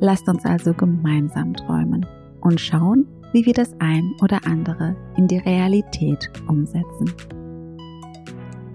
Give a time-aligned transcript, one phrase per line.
[0.00, 2.04] Lasst uns also gemeinsam träumen
[2.40, 7.12] und schauen, wie wir das ein oder andere in die Realität umsetzen.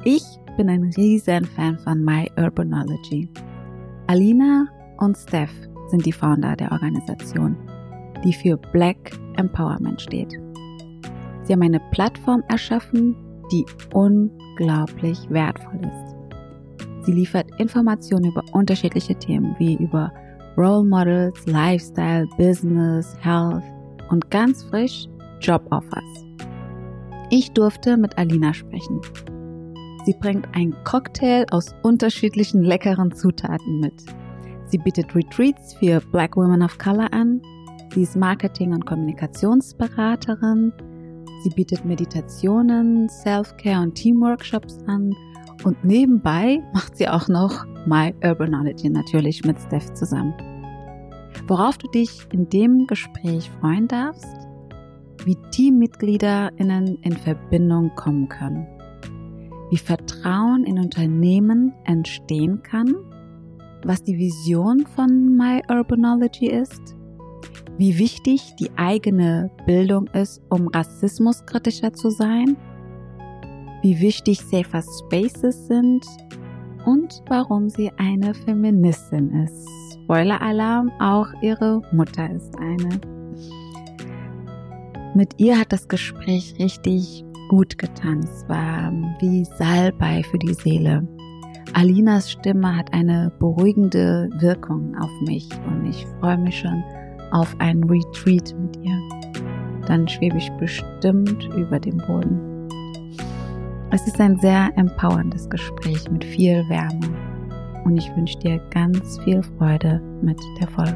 [0.03, 0.23] Ich
[0.57, 3.29] bin ein riesen Fan von My Urbanology.
[4.07, 4.67] Alina
[4.97, 5.53] und Steph
[5.89, 7.55] sind die Founder der Organisation,
[8.23, 10.31] die für Black Empowerment steht.
[11.43, 13.15] Sie haben eine Plattform erschaffen,
[13.51, 16.15] die unglaublich wertvoll ist.
[17.05, 20.11] Sie liefert Informationen über unterschiedliche Themen wie über
[20.57, 23.63] Role Models, Lifestyle, Business, Health
[24.09, 25.07] und ganz frisch
[25.39, 26.25] Job Offers.
[27.29, 28.99] Ich durfte mit Alina sprechen.
[30.05, 33.93] Sie bringt einen Cocktail aus unterschiedlichen leckeren Zutaten mit.
[34.65, 37.41] Sie bietet Retreats für Black Women of Color an.
[37.93, 40.73] Sie ist Marketing- und Kommunikationsberaterin.
[41.43, 45.15] Sie bietet Meditationen, Self-Care und Teamworkshops an.
[45.63, 50.33] Und nebenbei macht sie auch noch My Urbanology natürlich mit Steph zusammen.
[51.47, 54.47] Worauf du dich in dem Gespräch freuen darfst,
[55.25, 58.67] wie TeammitgliederInnen in Verbindung kommen können,
[59.69, 62.95] wie Vertrauen in Unternehmen entstehen kann,
[63.83, 66.95] was die Vision von My Urbanology ist,
[67.77, 72.57] wie wichtig die eigene Bildung ist, um rassismuskritischer zu sein,
[73.81, 76.05] wie wichtig Safer Spaces sind
[76.85, 79.67] und warum sie eine Feministin ist.
[79.93, 82.99] Spoiler-Alarm, auch ihre Mutter ist eine.
[85.15, 88.19] Mit ihr hat das Gespräch richtig gut getan.
[88.19, 91.07] Es war wie Salbei für die Seele.
[91.73, 96.83] Alinas Stimme hat eine beruhigende Wirkung auf mich und ich freue mich schon
[97.31, 98.99] auf einen Retreat mit ihr.
[99.87, 102.50] Dann schwebe ich bestimmt über dem Boden.
[103.93, 107.13] Es ist ein sehr empowerndes Gespräch mit viel Wärme
[107.83, 110.95] und ich wünsche dir ganz viel Freude mit der Folge.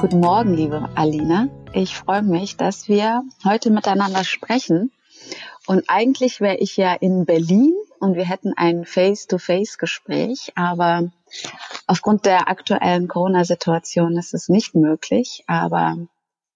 [0.00, 1.48] Guten Morgen, liebe Alina.
[1.74, 4.90] Ich freue mich, dass wir heute miteinander sprechen.
[5.66, 11.10] Und eigentlich wäre ich ja in Berlin und wir hätten ein Face-to-Face-Gespräch, aber
[11.86, 15.44] aufgrund der aktuellen Corona-Situation ist es nicht möglich.
[15.46, 15.96] Aber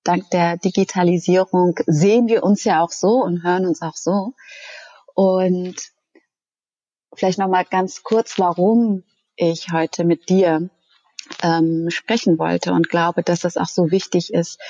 [0.05, 4.35] dank der Digitalisierung sehen wir uns ja auch so und hören uns auch so.
[5.15, 5.77] Und
[7.15, 9.05] vielleicht noch mal ganz kurz, warum
[9.37, 10.71] ich heute mit dir
[11.43, 14.61] ähm, sprechen wollte und glaube, dass das auch so wichtig ist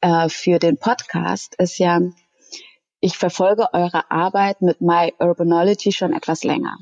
[0.00, 2.00] äh, für den Podcast, ist ja,
[3.00, 6.78] ich verfolge eure Arbeit mit My Urbanology schon etwas länger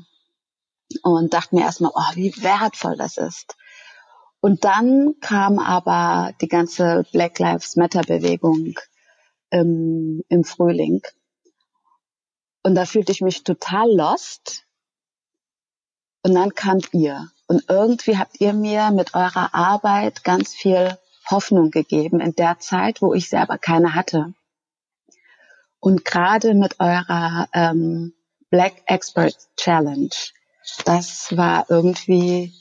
[1.03, 3.55] und dachte mir erstmal, oh, wie wertvoll das ist.
[4.39, 8.77] Und dann kam aber die ganze Black Lives Matter Bewegung
[9.51, 11.01] ähm, im Frühling.
[12.63, 14.65] Und da fühlte ich mich total lost.
[16.23, 17.31] Und dann kamt ihr.
[17.47, 20.97] Und irgendwie habt ihr mir mit eurer Arbeit ganz viel
[21.29, 24.33] Hoffnung gegeben in der Zeit, wo ich selber keine hatte.
[25.79, 28.13] Und gerade mit eurer ähm,
[28.49, 30.09] Black Expert Challenge,
[30.85, 32.53] das war irgendwie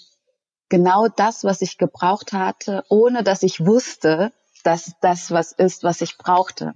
[0.69, 4.33] genau das, was ich gebraucht hatte, ohne dass ich wusste,
[4.65, 6.73] dass das was ist, was ich brauchte.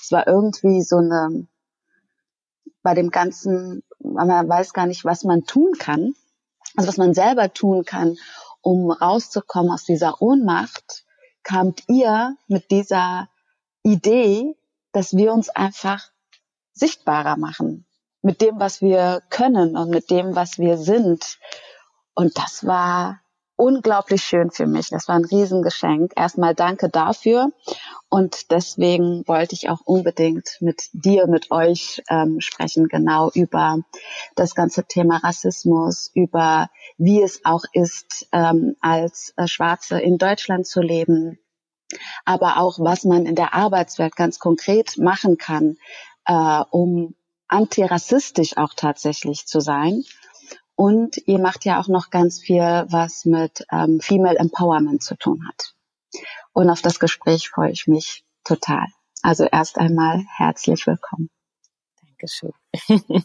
[0.00, 1.46] Es war irgendwie so eine,
[2.82, 6.14] bei dem Ganzen, man weiß gar nicht, was man tun kann,
[6.76, 8.16] also was man selber tun kann,
[8.60, 11.04] um rauszukommen aus dieser Ohnmacht,
[11.42, 13.28] kamt ihr mit dieser
[13.82, 14.56] Idee,
[14.92, 16.10] dass wir uns einfach
[16.72, 17.85] sichtbarer machen
[18.26, 21.38] mit dem, was wir können und mit dem, was wir sind.
[22.12, 23.20] Und das war
[23.54, 24.88] unglaublich schön für mich.
[24.88, 26.12] Das war ein Riesengeschenk.
[26.16, 27.52] Erstmal danke dafür.
[28.08, 33.78] Und deswegen wollte ich auch unbedingt mit dir, mit euch ähm, sprechen, genau über
[34.34, 36.68] das ganze Thema Rassismus, über
[36.98, 41.38] wie es auch ist, ähm, als äh, Schwarze in Deutschland zu leben,
[42.24, 45.76] aber auch was man in der Arbeitswelt ganz konkret machen kann,
[46.26, 47.14] äh, um
[47.48, 50.04] antirassistisch auch tatsächlich zu sein.
[50.74, 55.46] Und ihr macht ja auch noch ganz viel, was mit ähm, Female Empowerment zu tun
[55.48, 55.74] hat.
[56.52, 58.86] Und auf das Gespräch freue ich mich total.
[59.22, 61.30] Also erst einmal herzlich willkommen.
[62.00, 62.52] Dankeschön.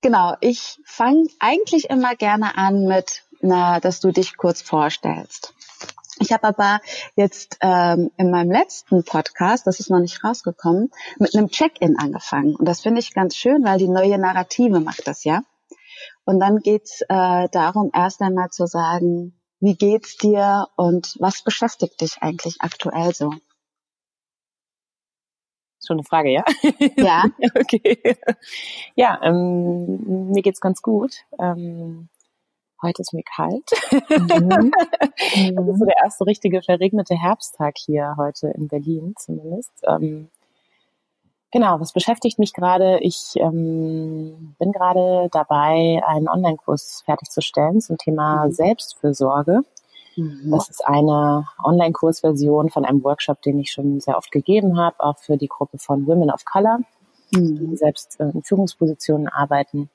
[0.00, 5.54] genau, ich fange eigentlich immer gerne an mit, na, dass du dich kurz vorstellst.
[6.20, 6.80] Ich habe aber
[7.16, 12.54] jetzt ähm, in meinem letzten Podcast, das ist noch nicht rausgekommen, mit einem Check-in angefangen.
[12.54, 15.42] Und das finde ich ganz schön, weil die neue Narrative macht das ja.
[16.24, 22.00] Und dann geht's äh, darum, erst einmal zu sagen, wie geht's dir und was beschäftigt
[22.00, 23.32] dich eigentlich aktuell so?
[25.84, 26.44] Schon eine Frage, ja?
[26.96, 27.24] Ja.
[27.54, 28.16] okay.
[28.94, 31.16] Ja, ähm, mir geht's ganz gut.
[31.38, 32.08] Ähm,
[32.84, 33.70] heute ist mir kalt.
[33.90, 34.72] Mhm.
[35.56, 39.72] das ist so der erste richtige verregnete Herbsttag hier heute in Berlin zumindest.
[39.86, 40.28] Ähm,
[41.50, 42.98] genau, was beschäftigt mich gerade?
[43.00, 48.52] Ich ähm, bin gerade dabei, einen Online-Kurs fertigzustellen zum Thema mhm.
[48.52, 49.62] Selbstfürsorge.
[50.16, 50.50] Mhm.
[50.50, 55.18] Das ist eine Online-Kursversion von einem Workshop, den ich schon sehr oft gegeben habe, auch
[55.18, 56.84] für die Gruppe von Women of Color, mhm.
[57.42, 59.90] Die selbst in Führungspositionen arbeiten.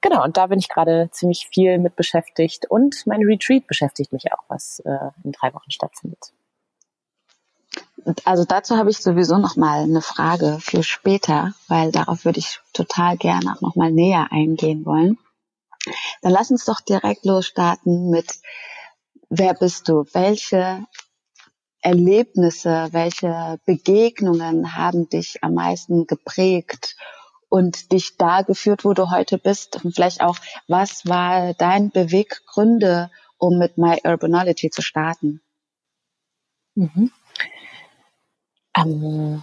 [0.00, 4.32] Genau, und da bin ich gerade ziemlich viel mit beschäftigt und mein Retreat beschäftigt mich
[4.32, 6.32] auch, was äh, in drei Wochen stattfindet.
[8.24, 12.60] Also dazu habe ich sowieso noch mal eine Frage für später, weil darauf würde ich
[12.72, 15.18] total gerne auch noch mal näher eingehen wollen.
[16.20, 18.40] Dann lass uns doch direkt losstarten mit
[19.28, 20.04] wer bist du?
[20.12, 20.84] Welche
[21.82, 26.96] Erlebnisse, welche Begegnungen haben dich am meisten geprägt
[27.48, 29.84] und dich da geführt, wo du heute bist?
[29.84, 30.36] Und vielleicht auch,
[30.68, 35.40] was war dein Beweggründe, um mit My Urbanology zu starten?
[36.76, 37.10] Mhm.
[38.76, 39.42] Ähm,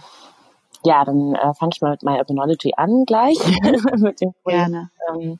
[0.82, 3.38] ja, dann äh, fange ich mal mit My Urbanology an gleich.
[3.98, 4.70] mit dem Projekt.
[4.70, 4.90] Gerne.
[5.08, 5.38] Ähm,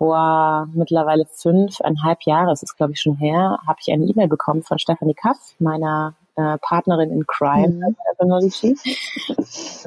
[0.00, 4.62] vor mittlerweile fünfeinhalb Jahren, das ist glaube ich schon her, habe ich eine E-Mail bekommen
[4.62, 8.76] von Stephanie Kaff, meiner äh, Partnerin in Crime mhm.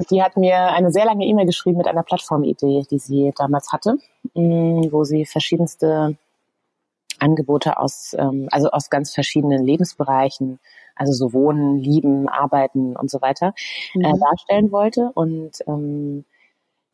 [0.08, 3.98] Die hat mir eine sehr lange E-Mail geschrieben mit einer Plattformidee, die sie damals hatte,
[4.34, 6.16] mm, wo sie verschiedenste
[7.18, 10.60] Angebote aus, ähm, also aus ganz verschiedenen Lebensbereichen,
[10.94, 13.52] also so Wohnen, Lieben, Arbeiten und so weiter,
[13.94, 14.04] äh, mhm.
[14.04, 15.10] äh, darstellen wollte.
[15.14, 16.24] Und ähm,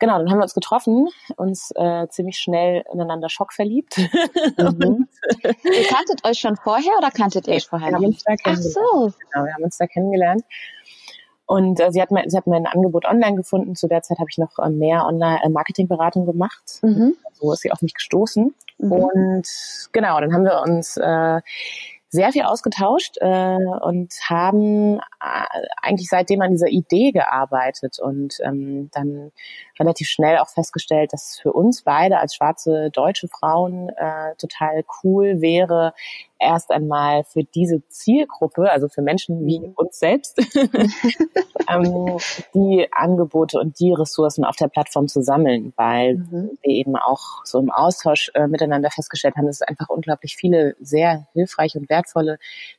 [0.01, 3.99] genau, dann haben wir uns getroffen, uns äh, ziemlich schnell ineinander schockverliebt.
[3.99, 5.09] Mhm.
[5.43, 7.91] ihr kanntet euch schon vorher oder kanntet ihr euch vorher?
[7.91, 8.77] Wir haben uns da kennengelernt.
[8.77, 9.13] Ach so.
[9.33, 10.43] Genau, wir haben uns da kennengelernt.
[11.47, 13.75] Und äh, sie, hat mein, sie hat mein Angebot online gefunden.
[13.75, 16.79] Zu der Zeit habe ich noch äh, mehr Online-Marketingberatung äh, gemacht.
[16.83, 17.17] Mhm.
[17.33, 18.55] So ist sie auf mich gestoßen.
[18.79, 18.93] Mhm.
[18.93, 19.49] Und
[19.93, 21.41] genau, dann haben wir uns äh,
[22.11, 25.47] sehr viel ausgetauscht äh, und haben äh,
[25.81, 29.31] eigentlich seitdem an dieser Idee gearbeitet und ähm, dann
[29.79, 34.85] relativ schnell auch festgestellt, dass es für uns beide als schwarze deutsche Frauen äh, total
[35.05, 35.95] cool wäre,
[36.41, 39.73] erst einmal für diese Zielgruppe, also für Menschen wie mhm.
[39.77, 40.39] uns selbst,
[41.69, 42.19] ähm,
[42.55, 46.51] die Angebote und die Ressourcen auf der Plattform zu sammeln, weil mhm.
[46.63, 50.75] wir eben auch so im Austausch äh, miteinander festgestellt haben, dass es einfach unglaublich viele
[50.81, 52.39] sehr hilfreiche und wertvolle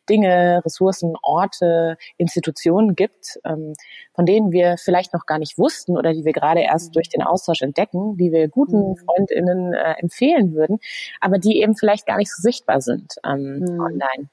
[0.10, 3.74] Dinge, Ressourcen, Orte, Institutionen gibt, ähm,
[4.14, 6.94] von denen wir vielleicht noch gar nicht wussten oder die wir gerade erst mhm.
[6.94, 8.98] durch den Austausch entdecken, die wir guten mhm.
[8.98, 10.80] Freundinnen äh, empfehlen würden,
[11.20, 13.16] aber die eben vielleicht gar nicht so sichtbar sind.
[13.26, 13.80] Ähm, mhm.
[13.80, 14.30] online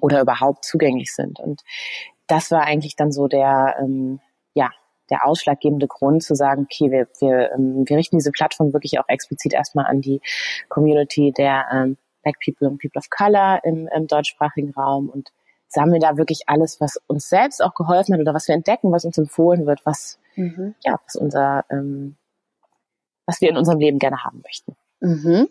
[0.00, 1.40] oder überhaupt zugänglich sind.
[1.40, 1.62] Und
[2.26, 4.20] das war eigentlich dann so der, ähm,
[4.54, 4.70] ja,
[5.10, 9.08] der ausschlaggebende Grund zu sagen, okay, wir, wir, ähm, wir richten diese Plattform wirklich auch
[9.08, 10.20] explizit erstmal an die
[10.68, 15.30] Community der ähm, Black People und People of Color im, im deutschsprachigen Raum und
[15.68, 19.04] sammeln da wirklich alles, was uns selbst auch geholfen hat oder was wir entdecken, was
[19.04, 20.74] uns empfohlen wird, was, mhm.
[20.84, 22.16] ja, was unser, ähm,
[23.26, 24.76] was wir in unserem Leben gerne haben möchten.
[25.00, 25.48] Mhm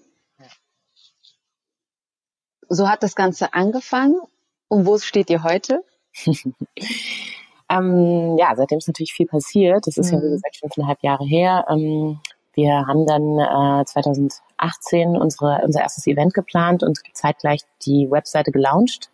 [2.69, 4.19] so hat das Ganze angefangen.
[4.67, 5.84] Und wo steht ihr heute?
[7.69, 9.88] ähm, ja, seitdem ist natürlich viel passiert.
[9.88, 10.17] Das ist mhm.
[10.17, 10.31] ja, wie mhm.
[10.31, 11.65] gesagt, fünfeinhalb Jahre her.
[11.69, 12.19] Ähm,
[12.53, 19.12] wir haben dann äh, 2018 unsere, unser erstes Event geplant und zeitgleich die Webseite gelauncht.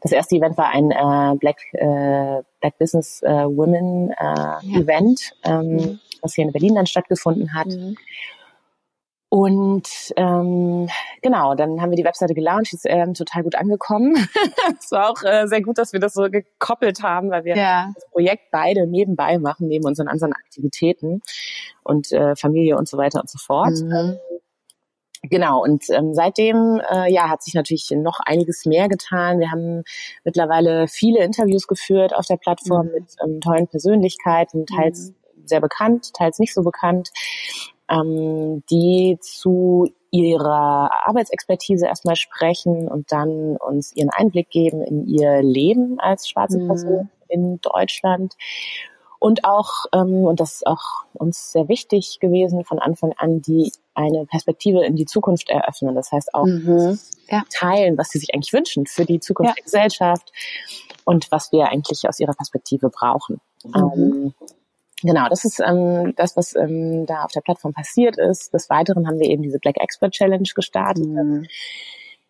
[0.00, 4.60] Das erste Event war ein äh, Black, äh, Black Business äh, Women äh, ja.
[4.62, 6.00] Event, ähm, mhm.
[6.22, 7.66] was hier in Berlin dann stattgefunden hat.
[7.66, 7.96] Mhm.
[9.36, 10.88] Und ähm,
[11.20, 14.14] genau, dann haben wir die Webseite gelauncht, ist ähm, total gut angekommen.
[14.80, 17.90] es war auch äh, sehr gut, dass wir das so gekoppelt haben, weil wir ja.
[17.94, 21.20] das Projekt beide nebenbei machen, neben unseren anderen Aktivitäten
[21.84, 23.74] und äh, Familie und so weiter und so fort.
[23.78, 24.16] Mhm.
[25.24, 29.38] Genau, und ähm, seitdem äh, ja, hat sich natürlich noch einiges mehr getan.
[29.38, 29.82] Wir haben
[30.24, 32.92] mittlerweile viele Interviews geführt auf der Plattform mhm.
[32.92, 35.46] mit ähm, tollen Persönlichkeiten, teils mhm.
[35.46, 37.10] sehr bekannt, teils nicht so bekannt
[37.88, 45.42] ähm, die zu ihrer Arbeitsexpertise erstmal sprechen und dann uns ihren Einblick geben in ihr
[45.42, 46.66] Leben als schwarze mhm.
[46.68, 48.34] Person in Deutschland.
[49.18, 53.72] Und auch, ähm, und das ist auch uns sehr wichtig gewesen, von Anfang an, die
[53.94, 55.94] eine Perspektive in die Zukunft eröffnen.
[55.94, 56.98] Das heißt auch mhm.
[57.28, 57.42] ja.
[57.50, 59.54] teilen, was sie sich eigentlich wünschen für die Zukunft ja.
[59.54, 60.32] der Gesellschaft
[61.04, 63.40] und was wir eigentlich aus ihrer Perspektive brauchen.
[63.64, 63.74] Mhm.
[63.74, 64.34] Ähm,
[65.02, 68.54] Genau, das ist ähm, das, was ähm, da auf der Plattform passiert ist.
[68.54, 71.06] Des Weiteren haben wir eben diese Black Expert Challenge gestartet.
[71.06, 71.46] Mhm.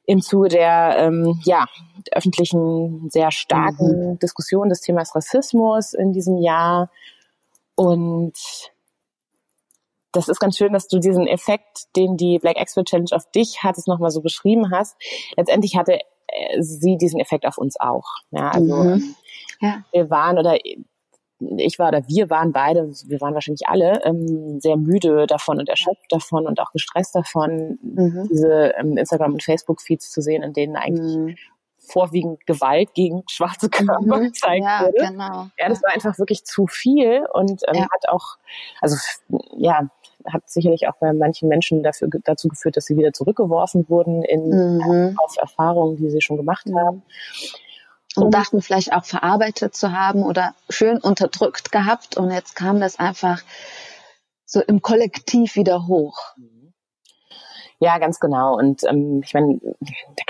[0.04, 1.66] Im Zuge der ähm, ja,
[2.12, 4.18] öffentlichen, sehr starken mhm.
[4.18, 6.90] Diskussion des Themas Rassismus in diesem Jahr.
[7.76, 8.34] Und
[10.12, 13.62] das ist ganz schön, dass du diesen Effekt, den die Black Expert Challenge auf dich
[13.62, 14.96] hat, es nochmal so beschrieben hast.
[15.36, 18.06] Letztendlich hatte äh, sie diesen Effekt auf uns auch.
[18.30, 19.14] Ja, also mhm.
[19.60, 19.84] ja.
[19.92, 20.56] wir waren oder
[21.40, 25.68] ich war oder wir waren beide, wir waren wahrscheinlich alle ähm, sehr müde davon und
[25.68, 28.28] erschöpft davon und auch gestresst davon, mhm.
[28.30, 31.36] diese ähm, Instagram- und Facebook-Feeds zu sehen, in denen eigentlich mhm.
[31.78, 34.24] vorwiegend Gewalt gegen schwarze Körper mhm.
[34.32, 35.10] gezeigt ja, wurde.
[35.10, 35.48] Genau.
[35.58, 37.82] Ja, das war einfach wirklich zu viel und ähm, ja.
[37.82, 38.36] hat auch,
[38.80, 38.96] also
[39.58, 39.90] ja,
[40.26, 44.48] hat sicherlich auch bei manchen Menschen dafür, dazu geführt, dass sie wieder zurückgeworfen wurden in,
[44.48, 45.16] mhm.
[45.22, 47.02] auf Erfahrungen, die sie schon gemacht haben
[48.16, 52.98] und dachten vielleicht auch verarbeitet zu haben oder schön unterdrückt gehabt und jetzt kam das
[52.98, 53.42] einfach
[54.44, 56.34] so im Kollektiv wieder hoch.
[57.78, 58.56] Ja, ganz genau.
[58.56, 59.60] Und ähm, ich meine,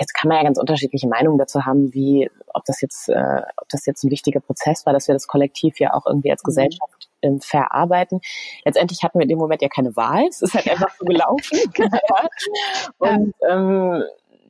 [0.01, 3.69] jetzt kann man ja ganz unterschiedliche Meinungen dazu haben, wie ob das jetzt, äh, ob
[3.69, 6.49] das jetzt ein wichtiger Prozess war, dass wir das Kollektiv ja auch irgendwie als mhm.
[6.49, 8.21] Gesellschaft ähm, verarbeiten.
[8.65, 10.27] Letztendlich hatten wir in dem Moment ja keine Wahl.
[10.29, 11.59] Es ist halt einfach so gelaufen.
[12.99, 14.03] und ähm,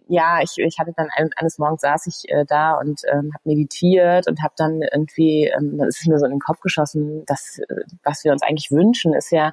[0.08, 4.28] ja, ich, ich hatte dann eines Morgens saß ich äh, da und ähm, habe meditiert
[4.28, 7.58] und habe dann irgendwie, ähm, dann ist es mir so in den Kopf geschossen, dass
[7.58, 9.52] äh, was wir uns eigentlich wünschen, ist ja,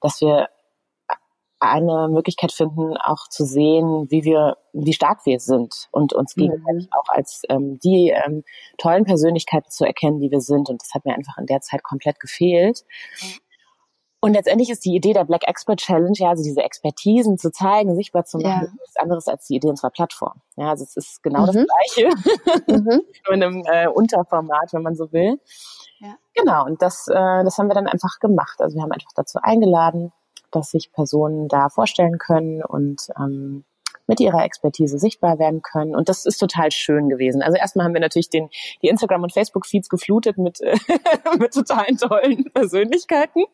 [0.00, 0.48] dass wir
[1.58, 6.42] eine Möglichkeit finden, auch zu sehen, wie wir, wie stark wir sind und uns mhm.
[6.42, 8.44] gegenseitig auch als ähm, die ähm,
[8.78, 10.70] tollen Persönlichkeiten zu erkennen, die wir sind.
[10.70, 12.84] Und das hat mir einfach in der Zeit komplett gefehlt.
[13.20, 13.49] Mhm.
[14.22, 17.96] Und letztendlich ist die Idee der Black Expert Challenge, ja, also diese Expertisen zu zeigen,
[17.96, 18.72] sichtbar zu machen, ja.
[18.78, 20.42] nichts anderes als die Idee unserer Plattform.
[20.56, 21.46] Ja, also es ist genau mhm.
[21.46, 23.00] das Gleiche, mhm.
[23.26, 25.40] nur in einem äh, Unterformat, wenn man so will.
[26.00, 26.16] Ja.
[26.34, 28.60] Genau, und das, äh, das haben wir dann einfach gemacht.
[28.60, 30.12] Also wir haben einfach dazu eingeladen,
[30.50, 33.64] dass sich Personen da vorstellen können und ähm,
[34.10, 35.94] mit ihrer Expertise sichtbar werden können.
[35.94, 37.42] Und das ist total schön gewesen.
[37.42, 38.48] Also erstmal haben wir natürlich den,
[38.82, 40.76] die Instagram- und Facebook-Feeds geflutet mit, äh,
[41.38, 43.44] mit totalen tollen Persönlichkeiten.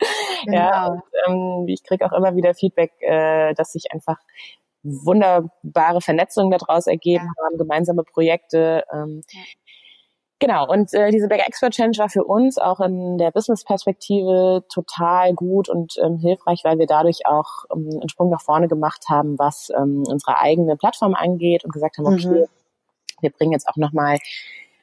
[0.47, 0.57] Genau.
[0.57, 4.17] Ja, und, ähm, ich kriege auch immer wieder Feedback, äh, dass sich einfach
[4.83, 7.45] wunderbare Vernetzungen daraus ergeben ja.
[7.45, 8.85] haben, gemeinsame Projekte.
[8.91, 9.41] Ähm, ja.
[10.39, 15.33] Genau, und äh, diese Back Expert Challenge war für uns auch in der Business-Perspektive total
[15.33, 19.39] gut und ähm, hilfreich, weil wir dadurch auch ähm, einen Sprung nach vorne gemacht haben,
[19.39, 22.47] was ähm, unsere eigene Plattform angeht und gesagt haben, okay, mhm.
[23.23, 24.19] wir bringen jetzt auch nochmal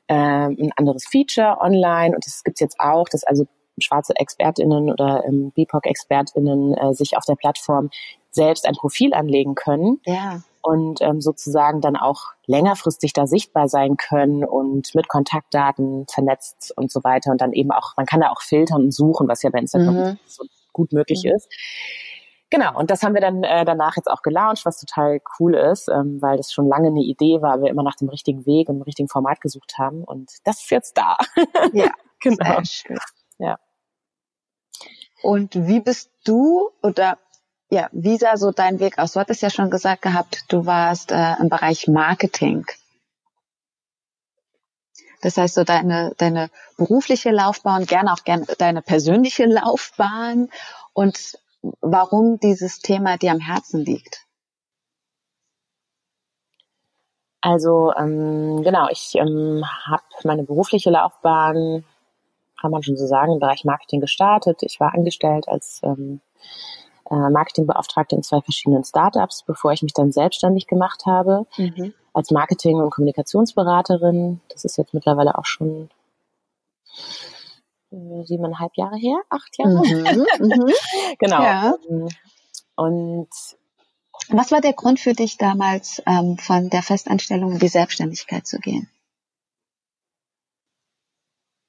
[0.07, 3.45] ähm, ein anderes Feature online und das gibt's jetzt auch, dass also
[3.77, 7.91] schwarze ExpertInnen oder ähm, BIPOC-ExpertInnen äh, sich auf der Plattform
[8.31, 10.01] selbst ein Profil anlegen können.
[10.05, 16.73] Ja und ähm, sozusagen dann auch längerfristig da sichtbar sein können und mit Kontaktdaten vernetzt
[16.75, 19.43] und so weiter und dann eben auch, man kann da auch filtern und suchen, was
[19.43, 20.19] ja bei Instagram mhm.
[20.25, 21.35] so gut möglich mhm.
[21.35, 21.49] ist.
[22.49, 25.89] Genau, und das haben wir dann äh, danach jetzt auch gelauncht, was total cool ist,
[25.89, 28.75] ähm, weil das schon lange eine Idee war, wir immer nach dem richtigen Weg und
[28.75, 31.17] dem richtigen Format gesucht haben und das ist jetzt da.
[31.73, 31.91] Ja,
[32.21, 32.55] genau.
[32.61, 32.97] Sehr schön.
[33.39, 33.57] Ja.
[35.23, 37.17] Und wie bist du oder
[37.73, 39.13] ja, wie sah so dein Weg aus?
[39.13, 42.65] Du hattest ja schon gesagt gehabt, du warst äh, im Bereich Marketing.
[45.21, 50.49] Das heißt, so deine, deine berufliche Laufbahn, gerne auch gerne deine persönliche Laufbahn
[50.93, 51.39] und
[51.81, 54.27] warum dieses Thema dir am Herzen liegt.
[57.41, 61.83] Also ähm, genau, ich ähm, habe meine berufliche Laufbahn,
[62.61, 64.61] kann man schon so sagen, im Bereich Marketing gestartet.
[64.61, 66.21] Ich war angestellt als ähm,
[67.09, 71.93] äh, Marketingbeauftragte in zwei verschiedenen Startups, bevor ich mich dann selbstständig gemacht habe mhm.
[72.13, 74.41] als Marketing- und Kommunikationsberaterin.
[74.49, 75.89] Das ist jetzt mittlerweile auch schon
[77.91, 79.85] äh, siebeneinhalb Jahre her, acht Jahre.
[79.85, 80.25] Mhm.
[80.39, 80.73] Mhm.
[81.19, 81.41] genau.
[81.41, 81.73] Ja.
[81.89, 82.09] Ähm,
[82.75, 83.29] und
[84.29, 88.59] was war der Grund für dich damals, ähm, von der Festanstellung in die Selbstständigkeit zu
[88.59, 88.89] gehen?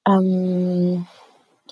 [0.07, 1.07] Ähm,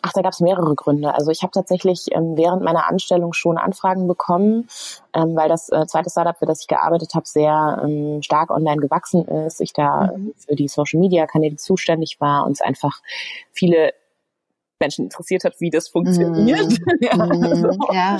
[0.05, 1.15] Ach, da gab es mehrere Gründe.
[1.15, 4.67] Also ich habe tatsächlich ähm, während meiner Anstellung schon Anfragen bekommen,
[5.13, 8.81] ähm, weil das äh, zweite Startup, für das ich gearbeitet habe, sehr ähm, stark online
[8.81, 9.61] gewachsen ist.
[9.61, 10.33] Ich da mhm.
[10.37, 13.01] für die Social-Media-Kanäle zuständig war und es einfach
[13.53, 13.93] viele
[14.83, 16.67] Menschen interessiert hat, wie das funktioniert.
[16.67, 16.89] Mm.
[16.99, 18.17] ja, also, ja.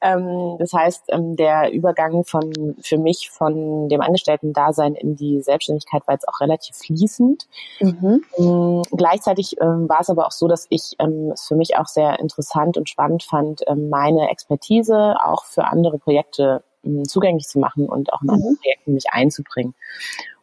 [0.00, 6.06] Ähm, das heißt, ähm, der Übergang von für mich von dem Angestellten-Dasein in die Selbstständigkeit
[6.06, 7.46] war jetzt auch relativ fließend.
[7.80, 8.24] Mhm.
[8.38, 11.86] Ähm, gleichzeitig ähm, war es aber auch so, dass ich ähm, es für mich auch
[11.86, 16.62] sehr interessant und spannend fand, ähm, meine Expertise auch für andere Projekte
[17.06, 18.58] zugänglich zu machen und auch in anderen mhm.
[18.58, 19.74] Projekten mich einzubringen.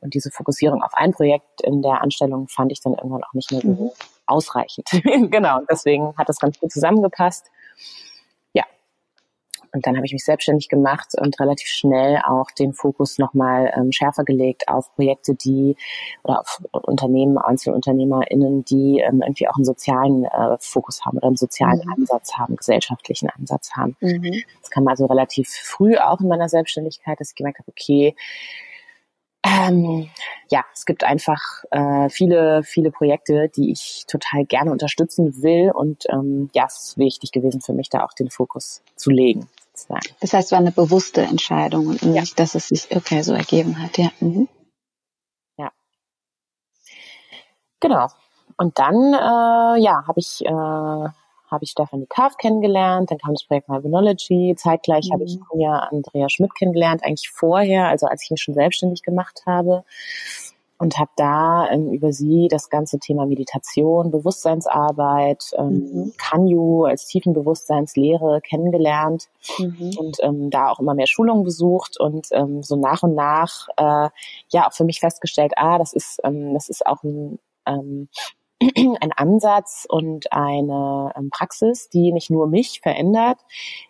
[0.01, 3.51] Und diese Fokussierung auf ein Projekt in der Anstellung fand ich dann irgendwann auch nicht
[3.51, 3.91] mehr so mhm.
[4.27, 4.89] Ausreichend.
[5.31, 7.51] genau, deswegen hat das ganz gut zusammengepasst.
[8.53, 8.63] Ja.
[9.73, 13.91] Und dann habe ich mich selbstständig gemacht und relativ schnell auch den Fokus nochmal ähm,
[13.91, 15.75] schärfer gelegt auf Projekte, die
[16.23, 21.35] oder auf Unternehmen, EinzelunternehmerInnen, die ähm, irgendwie auch einen sozialen äh, Fokus haben oder einen
[21.35, 21.93] sozialen mhm.
[21.93, 23.97] Ansatz haben, gesellschaftlichen Ansatz haben.
[23.99, 24.43] Mhm.
[24.61, 28.15] Das kam also relativ früh auch in meiner Selbstständigkeit, dass ich gemerkt habe, okay,
[29.45, 30.09] ähm,
[30.49, 35.71] ja, es gibt einfach äh, viele, viele Projekte, die ich total gerne unterstützen will.
[35.71, 39.47] Und ähm, ja, es ist wichtig gewesen für mich, da auch den Fokus zu legen.
[39.73, 40.15] Sozusagen.
[40.21, 42.43] Das heißt, es war eine bewusste Entscheidung und nicht, ja.
[42.43, 43.97] dass es sich okay so ergeben hat.
[43.97, 44.09] Ja.
[44.19, 44.47] Mhm.
[45.57, 45.71] Ja.
[47.79, 48.07] Genau.
[48.57, 51.09] Und dann, äh, ja, habe ich äh,
[51.49, 55.13] habe ich Stephanie Kaff kennengelernt, dann kam das Projekt Malvinology, zeitgleich mhm.
[55.13, 59.43] habe ich ja Andrea Schmidt kennengelernt, eigentlich vorher, also als ich mich schon selbstständig gemacht
[59.45, 59.83] habe
[60.77, 66.13] und habe da ähm, über sie das ganze Thema Meditation, Bewusstseinsarbeit, ähm, mhm.
[66.17, 69.93] Kanyu als Tiefenbewusstseinslehre kennengelernt mhm.
[69.97, 74.09] und ähm, da auch immer mehr Schulungen besucht und ähm, so nach und nach äh,
[74.49, 78.09] ja auch für mich festgestellt, ah, das ist ähm, das ist auch ein ähm,
[79.01, 83.39] ein Ansatz und eine ähm, Praxis, die nicht nur mich verändert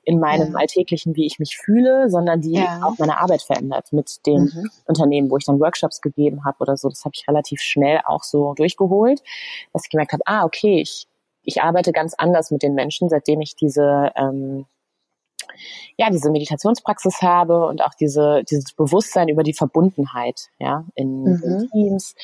[0.04, 0.60] in meinem ja.
[0.60, 2.82] alltäglichen, wie ich mich fühle, sondern die ja.
[2.84, 4.70] auch meine Arbeit verändert mit den mhm.
[4.86, 6.90] Unternehmen, wo ich dann Workshops gegeben habe oder so.
[6.90, 9.22] Das habe ich relativ schnell auch so durchgeholt,
[9.74, 11.08] dass ich gemerkt habe, ah, okay, ich,
[11.44, 14.66] ich arbeite ganz anders mit den Menschen, seitdem ich diese ähm,
[15.98, 21.44] ja, diese Meditationspraxis habe und auch diese, dieses Bewusstsein über die Verbundenheit, ja, in, mhm.
[21.44, 22.16] in Teams.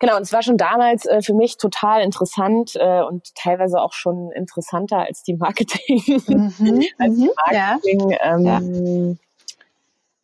[0.00, 3.92] Genau, und es war schon damals äh, für mich total interessant äh, und teilweise auch
[3.92, 8.18] schon interessanter als die Marketing, mhm, als die mhm, Marketing ja.
[8.22, 9.16] ähm, ja.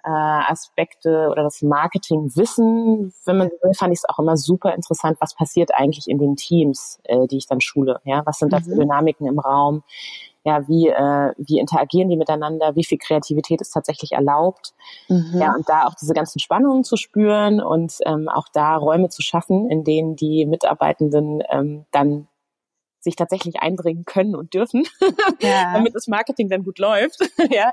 [0.02, 5.18] Äh, Aspekte oder das Marketingwissen, wenn man will, fand ich es auch immer super interessant,
[5.20, 8.00] was passiert eigentlich in den Teams, äh, die ich dann schule.
[8.04, 8.80] Ja, was sind da für mhm.
[8.80, 9.82] Dynamiken im Raum?
[10.44, 14.72] Ja, wie, äh, wie interagieren die miteinander, wie viel Kreativität ist tatsächlich erlaubt.
[15.08, 15.38] Mhm.
[15.38, 19.22] Ja, und da auch diese ganzen Spannungen zu spüren und ähm, auch da Räume zu
[19.22, 22.28] schaffen, in denen die Mitarbeitenden ähm, dann
[23.00, 24.86] sich tatsächlich einbringen können und dürfen,
[25.40, 25.72] ja.
[25.72, 27.18] damit das Marketing dann gut läuft.
[27.50, 27.72] ja.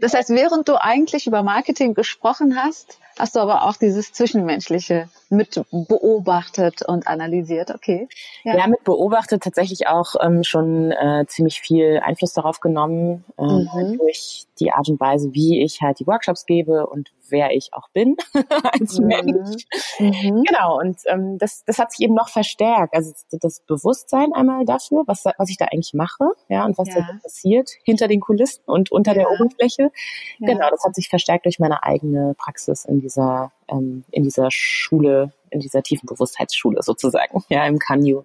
[0.00, 5.08] Das heißt, während du eigentlich über Marketing gesprochen hast, hast du aber auch dieses Zwischenmenschliche
[5.30, 8.08] mit beobachtet und analysiert, okay.
[8.44, 13.42] Ja, ja mit beobachtet tatsächlich auch ähm, schon äh, ziemlich viel Einfluss darauf genommen, äh,
[13.42, 13.98] mhm.
[13.98, 17.88] durch die Art und Weise, wie ich halt die Workshops gebe und wer ich auch
[17.90, 18.16] bin
[18.72, 19.06] als mhm.
[19.06, 19.66] Mensch.
[19.98, 20.44] Mhm.
[20.44, 22.94] Genau, und ähm, das, das hat sich eben noch verstärkt.
[22.94, 26.96] Also das Bewusstsein einmal dafür, was, was ich da eigentlich mache, ja, und was ja.
[26.96, 29.18] da passiert hinter den Kulissen und unter ja.
[29.18, 29.90] der Oberfläche.
[30.38, 35.32] Genau, das hat sich verstärkt durch meine eigene Praxis in dieser, ähm, in dieser Schule,
[35.50, 38.22] in dieser tiefen Bewusstheitsschule sozusagen, ja, im Kanyu.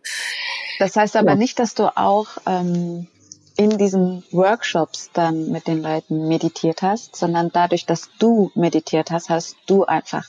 [0.79, 3.07] Das heißt aber nicht, dass du auch ähm,
[3.55, 9.29] in diesen Workshops dann mit den Leuten meditiert hast, sondern dadurch, dass du meditiert hast,
[9.29, 10.27] hast du einfach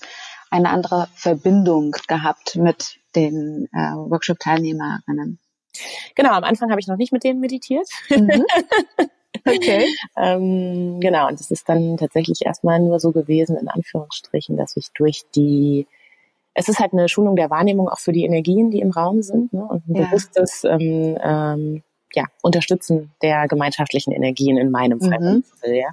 [0.51, 5.39] eine andere Verbindung gehabt mit den äh, Workshop-Teilnehmerinnen.
[6.15, 7.89] Genau, am Anfang habe ich noch nicht mit denen meditiert.
[8.11, 8.45] Mhm.
[9.45, 9.87] Okay.
[10.17, 14.89] ähm, genau, und es ist dann tatsächlich erstmal nur so gewesen, in Anführungsstrichen, dass ich
[14.95, 15.87] durch die
[16.55, 19.53] es ist halt eine Schulung der Wahrnehmung auch für die Energien, die im Raum sind,
[19.53, 19.65] ne?
[19.65, 20.05] und ein ja.
[20.05, 21.83] bewusstes ähm, ähm,
[22.15, 25.19] ja, Unterstützen der gemeinschaftlichen Energien in meinem Fall.
[25.19, 25.45] Mhm.
[25.65, 25.91] Ja.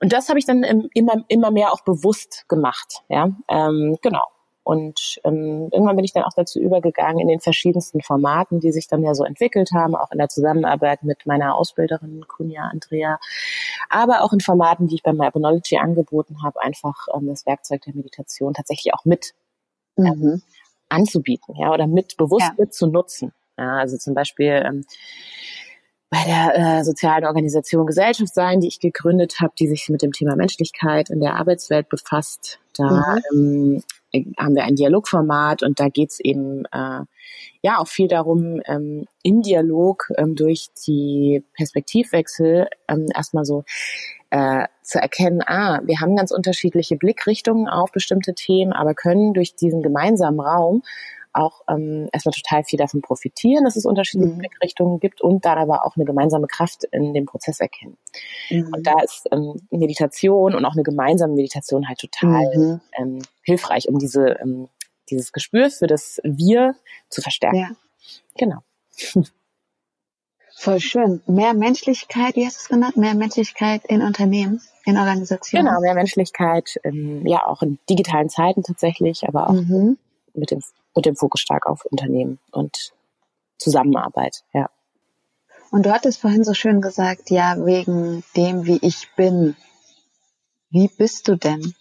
[0.00, 3.02] Und das habe ich dann immer, immer mehr auch bewusst gemacht.
[3.08, 4.24] Ja, ähm, genau.
[4.66, 8.88] Und ähm, irgendwann bin ich dann auch dazu übergegangen, in den verschiedensten Formaten, die sich
[8.88, 13.20] dann ja so entwickelt haben, auch in der Zusammenarbeit mit meiner Ausbilderin Kunja Andrea,
[13.88, 17.94] aber auch in Formaten, die ich bei Mybonology angeboten habe, einfach ähm, das Werkzeug der
[17.94, 19.34] Meditation tatsächlich auch mit
[19.98, 20.42] ähm, mhm.
[20.88, 22.54] anzubieten, ja, oder mit bewusst ja.
[22.58, 23.32] mit zu nutzen.
[23.56, 24.84] Ja, also zum Beispiel ähm,
[26.10, 30.10] bei der äh, sozialen Organisation Gesellschaft sein, die ich gegründet habe, die sich mit dem
[30.10, 32.58] Thema Menschlichkeit in der Arbeitswelt befasst.
[32.76, 33.76] Da mhm.
[33.76, 33.82] ähm,
[34.38, 37.00] haben wir ein Dialogformat und da geht's eben äh,
[37.62, 43.64] ja auch viel darum, ähm, im Dialog ähm, durch die Perspektivwechsel ähm, erstmal so
[44.30, 49.54] äh, zu erkennen, ah, wir haben ganz unterschiedliche Blickrichtungen auf bestimmte Themen, aber können durch
[49.54, 50.82] diesen gemeinsamen Raum
[51.36, 54.38] auch ähm, erstmal total viel davon profitieren, dass es unterschiedliche mhm.
[54.38, 57.96] Blickrichtungen gibt und dann aber auch eine gemeinsame Kraft in dem Prozess erkennen.
[58.50, 58.72] Mhm.
[58.74, 62.80] Und da ist ähm, Meditation und auch eine gemeinsame Meditation halt total mhm.
[62.98, 64.68] ähm, hilfreich, um diese, ähm,
[65.10, 66.74] dieses Gespür für das Wir
[67.08, 67.58] zu verstärken.
[67.58, 67.70] Ja.
[68.36, 68.58] Genau.
[70.58, 71.20] Voll schön.
[71.26, 72.96] Mehr Menschlichkeit, wie hast du es genannt?
[72.96, 75.66] Mehr Menschlichkeit in Unternehmen, in Organisationen.
[75.66, 79.98] Genau, mehr Menschlichkeit, ähm, ja auch in digitalen Zeiten tatsächlich, aber auch mhm.
[80.36, 80.62] Mit, dem,
[80.94, 82.92] mit dem Fokus stark auf Unternehmen und
[83.58, 84.70] Zusammenarbeit, ja.
[85.70, 89.56] Und du hattest vorhin so schön gesagt, ja, wegen dem, wie ich bin.
[90.70, 91.74] Wie bist du denn?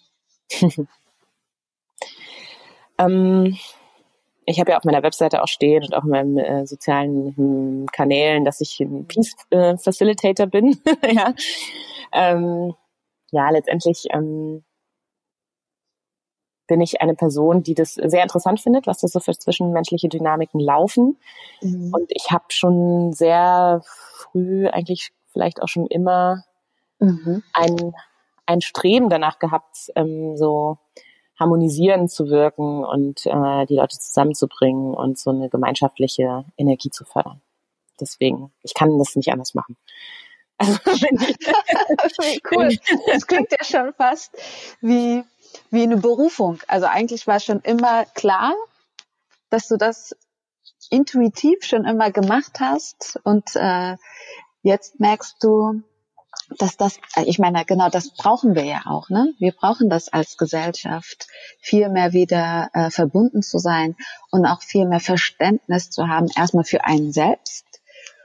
[2.98, 3.58] ähm,
[4.46, 7.86] ich habe ja auf meiner Webseite auch stehen und auch in meinen äh, sozialen hm,
[7.92, 10.80] Kanälen, dass ich ein Peace äh, Facilitator bin.
[11.12, 11.34] ja.
[12.12, 12.74] Ähm,
[13.32, 14.64] ja, letztendlich ähm,
[16.68, 20.60] bin ich eine Person, die das sehr interessant findet, was das so für zwischenmenschliche Dynamiken
[20.60, 21.18] laufen.
[21.62, 21.94] Mhm.
[21.94, 26.44] Und ich habe schon sehr früh, eigentlich vielleicht auch schon immer,
[27.00, 27.44] mhm.
[27.54, 27.94] ein,
[28.46, 30.78] ein Streben danach gehabt, ähm, so
[31.40, 37.42] harmonisierend zu wirken und äh, die Leute zusammenzubringen und so eine gemeinschaftliche Energie zu fördern.
[38.00, 39.78] Deswegen, ich kann das nicht anders machen.
[40.58, 40.80] Also,
[42.52, 42.78] cool.
[43.08, 44.36] Das klingt ja schon fast
[44.82, 45.24] wie,
[45.72, 46.60] wie eine Berufung.
[46.68, 48.54] Also eigentlich war schon immer klar,
[49.50, 50.16] dass du das
[50.90, 53.98] intuitiv schon immer gemacht hast und äh,
[54.62, 55.82] jetzt merkst du,
[56.58, 59.34] dass das, äh, ich meine, genau das brauchen wir ja auch, ne?
[59.40, 61.28] Wir brauchen das als Gesellschaft,
[61.60, 63.96] viel mehr wieder äh, verbunden zu sein
[64.32, 67.66] und auch viel mehr Verständnis zu haben, erstmal für einen selbst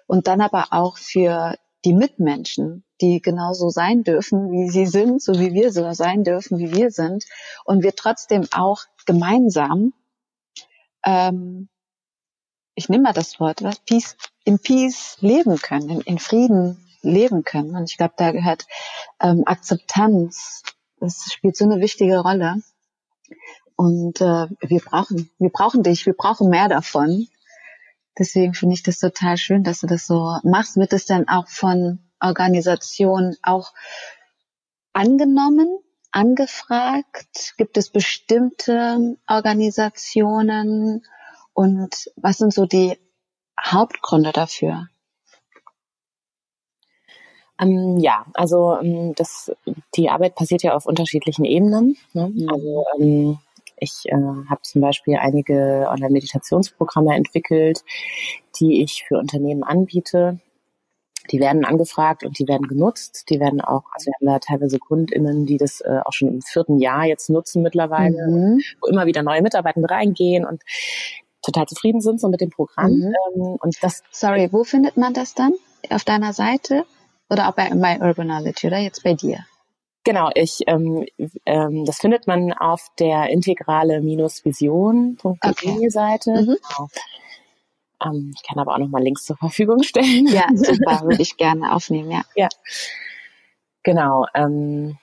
[0.07, 5.39] und dann aber auch für die Mitmenschen, die genauso sein dürfen, wie sie sind, so
[5.39, 7.25] wie wir so sein dürfen, wie wir sind
[7.65, 9.93] und wir trotzdem auch gemeinsam,
[11.05, 11.69] ähm,
[12.75, 17.45] ich nehme mal das Wort, was, Peace, in Peace leben können, in, in Frieden leben
[17.45, 17.77] können.
[17.77, 18.67] Und ich glaube, da gehört
[19.21, 20.63] ähm, Akzeptanz,
[20.99, 22.63] das spielt so eine wichtige Rolle.
[23.77, 27.29] Und äh, wir brauchen, wir brauchen dich, wir brauchen mehr davon.
[28.19, 30.77] Deswegen finde ich das total schön, dass du das so machst.
[30.77, 33.73] Wird es dann auch von Organisationen auch
[34.93, 35.79] angenommen,
[36.11, 37.55] angefragt?
[37.57, 41.07] Gibt es bestimmte Organisationen?
[41.55, 42.99] Und was sind so die
[43.59, 44.89] Hauptgründe dafür?
[47.61, 49.53] Ähm, ja, also ähm, das,
[49.95, 51.97] die Arbeit passiert ja auf unterschiedlichen Ebenen.
[52.15, 52.29] Ne?
[52.29, 52.49] Mhm.
[52.51, 53.39] Also ähm,
[53.81, 57.85] ich äh, habe zum Beispiel einige Online-Meditationsprogramme entwickelt,
[58.59, 60.39] die ich für Unternehmen anbiete.
[61.31, 63.27] Die werden angefragt und die werden genutzt.
[63.31, 66.43] Die werden auch, also wir haben da teilweise KundInnen, die das äh, auch schon im
[66.43, 68.61] vierten Jahr jetzt nutzen mittlerweile, mhm.
[68.81, 70.63] wo immer wieder neue Mitarbeiter reingehen und
[71.43, 72.93] total zufrieden sind so mit dem Programm.
[72.93, 73.15] Mhm.
[73.35, 75.53] Ähm, und das Sorry, wo findet man das dann?
[75.89, 76.85] Auf deiner Seite?
[77.31, 79.47] Oder auch bei My Urbanality oder jetzt bei dir?
[80.05, 81.05] Genau, ich ähm,
[81.45, 85.89] ähm, das findet man auf der integrale-vision.de okay.
[85.91, 86.31] Seite.
[86.31, 86.57] Mhm.
[86.57, 86.89] Genau.
[88.03, 90.27] Ähm, ich kann aber auch noch mal Links zur Verfügung stellen.
[90.29, 92.23] Ja, super, würde ich gerne aufnehmen, ja.
[92.35, 92.49] Ja.
[93.83, 94.27] Genau.
[94.35, 94.99] Ähm,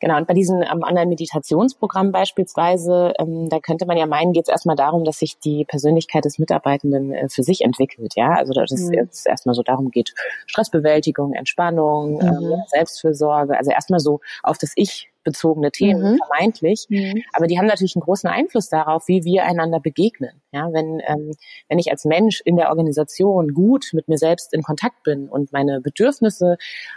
[0.00, 4.48] Genau, und bei diesem ähm, Online-Meditationsprogramm beispielsweise, ähm, da könnte man ja meinen, geht es
[4.48, 8.32] erstmal darum, dass sich die Persönlichkeit des Mitarbeitenden äh, für sich entwickelt, ja.
[8.32, 8.94] Also dass es mhm.
[8.94, 10.14] jetzt erstmal so darum geht,
[10.46, 12.20] Stressbewältigung, Entspannung, mhm.
[12.20, 16.18] ähm, Selbstfürsorge, also erstmal so auf das Ich bezogene Themen, mhm.
[16.18, 16.86] vermeintlich.
[16.88, 17.22] Mhm.
[17.32, 20.42] Aber die haben natürlich einen großen Einfluss darauf, wie wir einander begegnen.
[20.52, 21.32] Ja, wenn, ähm,
[21.68, 25.52] wenn ich als Mensch in der Organisation gut mit mir selbst in Kontakt bin und
[25.52, 26.56] meine Bedürfnisse,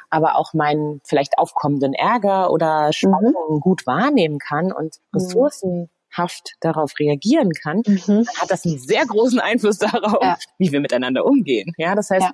[0.10, 3.60] aber auch meinen vielleicht aufkommenden Ärger oder Spannungen mhm.
[3.60, 5.20] gut wahrnehmen kann und mhm.
[5.20, 8.02] Ressourcen haft darauf reagieren kann, mhm.
[8.08, 10.38] dann hat das einen sehr großen Einfluss darauf, ja.
[10.58, 11.74] wie wir miteinander umgehen.
[11.78, 12.32] Ja, das heißt, ja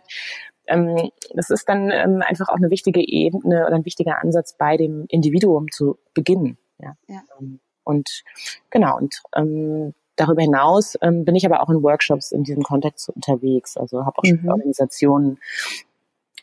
[0.68, 4.78] ähm, das ist dann ähm, einfach auch eine wichtige Ebene oder ein wichtiger Ansatz bei
[4.78, 6.58] dem Individuum zu beginnen.
[6.80, 6.96] Ja.
[7.08, 7.22] ja.
[7.40, 8.24] Ähm, und
[8.70, 13.10] genau, und ähm, darüber hinaus ähm, bin ich aber auch in Workshops in diesem Kontext
[13.10, 13.78] unterwegs.
[13.78, 14.50] Also habe auch schon mhm.
[14.50, 15.40] Organisationen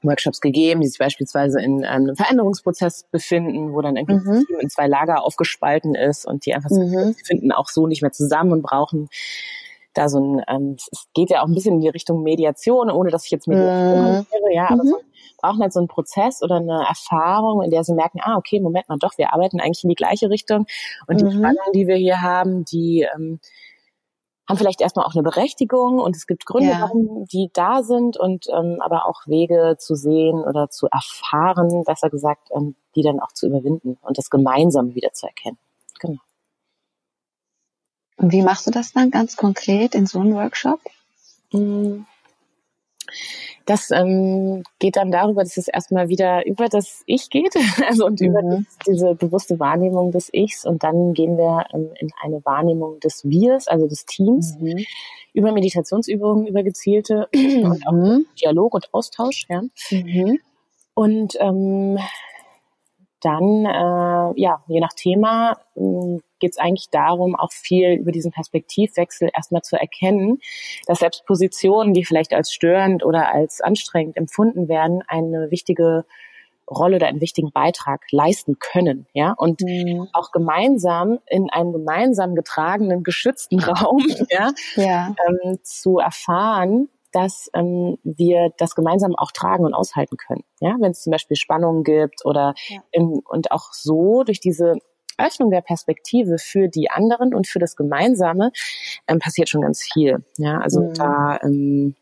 [0.03, 4.35] Workshops gegeben, die sich beispielsweise in einem Veränderungsprozess befinden, wo dann irgendwie mhm.
[4.35, 7.13] das Team in zwei Lager aufgespalten ist und die einfach mhm.
[7.13, 9.09] sie finden auch so nicht mehr zusammen und brauchen
[9.95, 13.11] da so ein, ähm, es geht ja auch ein bisschen in die Richtung Mediation, ohne
[13.11, 14.27] dass ich jetzt Mediation mhm.
[14.31, 14.89] wäre, ja, aber mhm.
[14.89, 14.97] so,
[15.41, 18.89] brauchen halt so einen Prozess oder eine Erfahrung, in der sie merken, ah, okay, Moment
[18.89, 20.67] mal, doch, wir arbeiten eigentlich in die gleiche Richtung
[21.07, 21.29] und mhm.
[21.29, 23.41] die Spannungen, die wir hier haben, die ähm,
[24.49, 26.81] haben vielleicht erstmal auch eine Berechtigung und es gibt Gründe, ja.
[26.81, 32.11] warum die da sind und ähm, aber auch Wege zu sehen oder zu erfahren, besser
[32.11, 35.59] gesagt, ähm, die dann auch zu überwinden und das gemeinsam wieder zu erkennen.
[36.01, 36.19] Genau.
[38.21, 40.81] Und wie machst du das dann ganz konkret in so einem Workshop?
[41.53, 42.03] Mm.
[43.65, 47.55] Das ähm, geht dann darüber, dass es erstmal wieder über das Ich geht,
[47.89, 48.27] also und mhm.
[48.27, 53.01] über das, diese bewusste Wahrnehmung des Ichs und dann gehen wir ähm, in eine Wahrnehmung
[53.01, 54.85] des Wirs, also des Teams, mhm.
[55.33, 57.65] über Meditationsübungen, über gezielte mhm.
[57.71, 58.27] und auch mhm.
[58.41, 59.47] Dialog und Austausch.
[59.49, 59.63] Ja.
[59.91, 60.41] Mhm.
[60.95, 61.99] Und ähm,
[63.21, 68.33] dann, äh, ja, je nach Thema äh, geht es eigentlich darum, auch viel über diesen
[68.33, 70.41] Perspektivwechsel erstmal zu erkennen,
[70.87, 76.05] dass selbst Positionen, die vielleicht als störend oder als anstrengend empfunden werden, eine wichtige
[76.71, 80.09] Rolle oder einen wichtigen Beitrag leisten können, ja, und mhm.
[80.13, 85.15] auch gemeinsam in einem gemeinsam getragenen, geschützten Raum, ja, ja.
[85.27, 90.45] Ähm, zu erfahren, dass ähm, wir das gemeinsam auch tragen und aushalten können.
[90.61, 92.81] Ja, wenn es zum Beispiel Spannungen gibt oder ja.
[92.93, 94.79] im, und auch so durch diese
[95.27, 98.53] Öffnung der Perspektive für die anderen und für das Gemeinsame
[99.07, 100.25] ähm, passiert schon ganz viel.
[100.37, 100.95] Ja, also mhm.
[100.95, 101.95] da ähm,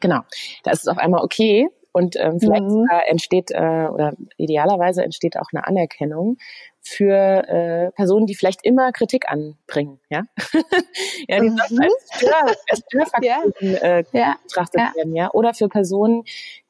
[0.00, 0.20] genau,
[0.62, 2.88] da ist es auf einmal okay, und ähm, vielleicht mhm.
[3.06, 6.38] entsteht äh, oder idealerweise entsteht auch eine Anerkennung
[6.80, 10.24] für äh, Personen, die vielleicht immer Kritik anbringen, ja,
[11.28, 11.60] ja, die mhm.
[11.60, 14.36] als, Stör, als Störfaktoren äh, ja.
[14.42, 14.92] betrachtet ja.
[14.96, 16.24] werden, ja, oder für Personen,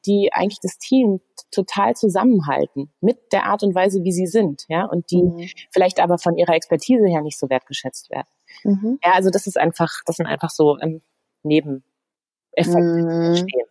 [0.05, 4.85] die eigentlich das Team total zusammenhalten mit der Art und Weise, wie sie sind, ja,
[4.85, 5.49] und die mhm.
[5.71, 8.27] vielleicht aber von ihrer Expertise her nicht so wertgeschätzt werden.
[8.63, 8.99] Mhm.
[9.03, 11.01] Ja, also das ist einfach, das sind einfach so ähm,
[11.41, 11.81] Nebeneffekte,
[12.55, 13.09] die mhm.
[13.09, 13.65] entstehen.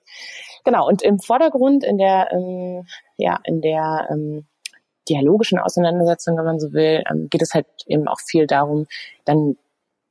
[0.64, 4.46] Genau, und im Vordergrund in der, ähm, ja, in der ähm,
[5.08, 8.86] dialogischen Auseinandersetzung, wenn man so will, ähm, geht es halt eben auch viel darum,
[9.24, 9.56] dann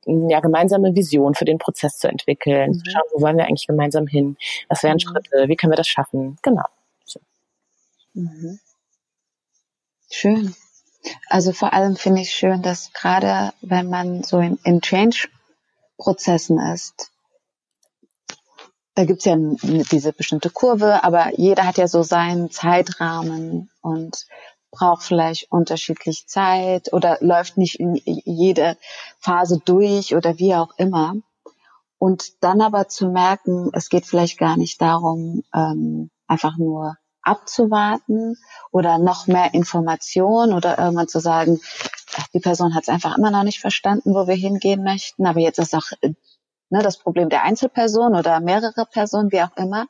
[0.06, 2.74] ja, gemeinsame Vision für den Prozess zu entwickeln, mhm.
[2.78, 4.36] zu schauen, wo wollen wir eigentlich gemeinsam hin,
[4.68, 5.00] was wären mhm.
[5.00, 6.64] Schritte, wie können wir das schaffen, genau.
[7.04, 7.20] So.
[8.12, 8.58] Mhm.
[10.10, 10.54] Schön.
[11.28, 17.10] Also vor allem finde ich schön, dass gerade wenn man so in, in Change-Prozessen ist,
[18.94, 24.26] da gibt's ja diese bestimmte Kurve, aber jeder hat ja so seinen Zeitrahmen und
[24.70, 28.76] braucht vielleicht unterschiedlich Zeit oder läuft nicht in jede
[29.20, 31.14] Phase durch oder wie auch immer.
[31.98, 38.36] Und dann aber zu merken, es geht vielleicht gar nicht darum, ähm, einfach nur abzuwarten
[38.70, 41.60] oder noch mehr Information oder irgendwann zu sagen,
[42.34, 45.58] die Person hat es einfach immer noch nicht verstanden, wo wir hingehen möchten, aber jetzt
[45.58, 45.86] ist auch
[46.74, 49.86] ne, das Problem der Einzelperson oder mehrere Personen, wie auch immer,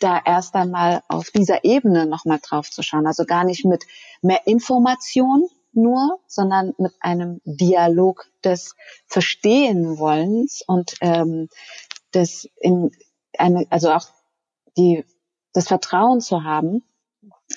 [0.00, 3.06] da erst einmal auf dieser Ebene nochmal drauf zu schauen.
[3.06, 3.84] Also gar nicht mit
[4.22, 8.74] mehr Information nur, sondern mit einem Dialog des
[9.06, 11.48] Verstehenwollens und ähm,
[12.14, 12.90] des in
[13.38, 14.06] eine, also auch
[14.76, 15.04] die
[15.52, 16.82] das Vertrauen zu haben,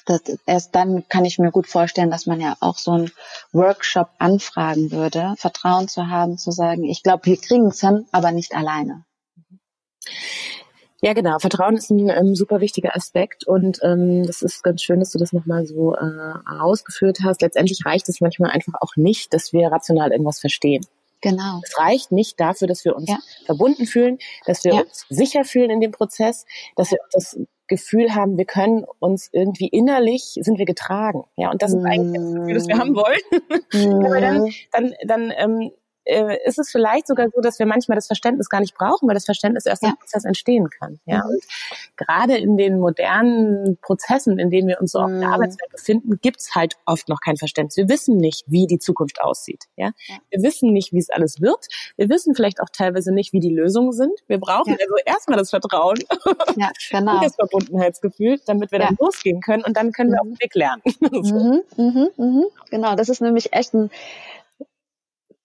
[0.06, 3.12] das, erst dann kann ich mir gut vorstellen, dass man ja auch so einen
[3.52, 8.32] Workshop anfragen würde, Vertrauen zu haben, zu sagen, ich glaube, wir kriegen es hin, aber
[8.32, 9.06] nicht alleine.
[11.02, 11.38] Ja, genau.
[11.40, 15.20] Vertrauen ist ein ähm, super wichtiger Aspekt und ähm, das ist ganz schön, dass du
[15.20, 17.42] das nochmal so äh, ausgeführt hast.
[17.42, 20.86] Letztendlich reicht es manchmal einfach auch nicht, dass wir rational irgendwas verstehen.
[21.22, 21.62] Genau.
[21.64, 23.18] Es reicht nicht dafür, dass wir uns ja.
[23.46, 24.82] verbunden fühlen, dass wir ja.
[24.82, 29.68] uns sicher fühlen in dem Prozess, dass wir das Gefühl haben, wir können uns irgendwie
[29.68, 31.24] innerlich sind wir getragen.
[31.36, 33.20] Ja, und das ist eigentlich das Gefühl, das wir haben wollen.
[33.74, 34.06] Mm.
[34.06, 35.72] Aber dann, dann, dann ähm,
[36.06, 39.16] äh, ist es vielleicht sogar so, dass wir manchmal das Verständnis gar nicht brauchen, weil
[39.16, 39.90] das Verständnis erst ja.
[39.90, 41.00] im Prozess entstehen kann.
[41.06, 41.32] Ja, mhm.
[41.32, 41.44] und
[41.98, 45.06] gerade in den modernen Prozessen, in denen wir uns so mhm.
[45.06, 45.34] auf der mhm.
[45.34, 47.78] Arbeitswelt befinden, gibt's halt oft noch kein Verständnis.
[47.78, 49.66] Wir wissen nicht, wie die Zukunft aussieht.
[49.76, 50.16] Ja, ja.
[50.30, 51.68] wir wissen nicht, wie es alles wird.
[51.98, 54.14] Wir wissen vielleicht auch teilweise nicht, wie die Lösungen sind.
[54.28, 54.78] Wir brauchen ja.
[54.80, 55.98] also erstmal das Vertrauen
[56.56, 57.16] ja, genau.
[57.16, 60.32] und das Verbundenheitsgefühl, damit wir dann losgehen können und dann können wir mhm.
[60.32, 60.82] auf dem Weg lernen.
[61.26, 62.46] Mhm, mhm, mhm.
[62.70, 63.90] Genau, das ist nämlich echt ein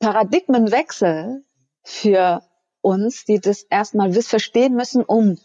[0.01, 1.45] Paradigmenwechsel
[1.83, 2.43] für
[2.81, 5.39] uns, die das erstmal verstehen müssen, um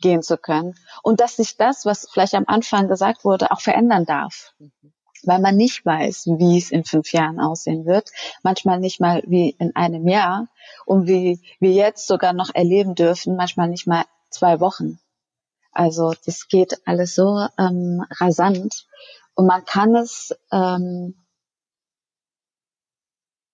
[0.00, 0.74] gehen zu können.
[1.02, 4.52] Und dass sich das, was vielleicht am Anfang gesagt wurde, auch verändern darf.
[5.24, 8.10] Weil man nicht weiß, wie es in fünf Jahren aussehen wird.
[8.42, 10.48] Manchmal nicht mal wie in einem Jahr.
[10.84, 14.98] Und wie wir jetzt sogar noch erleben dürfen, manchmal nicht mal zwei Wochen.
[15.70, 18.86] Also das geht alles so ähm, rasant.
[19.34, 21.14] Und man kann es ähm,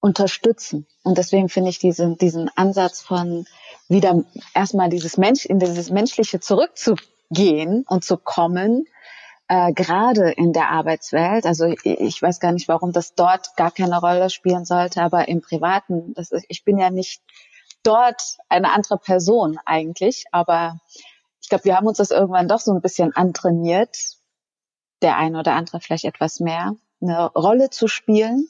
[0.09, 0.87] unterstützen.
[1.03, 3.47] Und deswegen finde ich diesen, diesen Ansatz von
[3.88, 8.87] wieder erstmal dieses Mensch, in dieses Menschliche zurückzugehen und zu kommen,
[9.49, 11.44] äh, gerade in der Arbeitswelt.
[11.44, 15.42] Also ich, weiß gar nicht, warum das dort gar keine Rolle spielen sollte, aber im
[15.42, 17.21] Privaten, das ist, ich bin ja nicht
[17.83, 20.81] dort eine andere Person eigentlich, aber
[21.42, 24.16] ich glaube, wir haben uns das irgendwann doch so ein bisschen antrainiert,
[25.03, 28.49] der eine oder andere vielleicht etwas mehr, eine Rolle zu spielen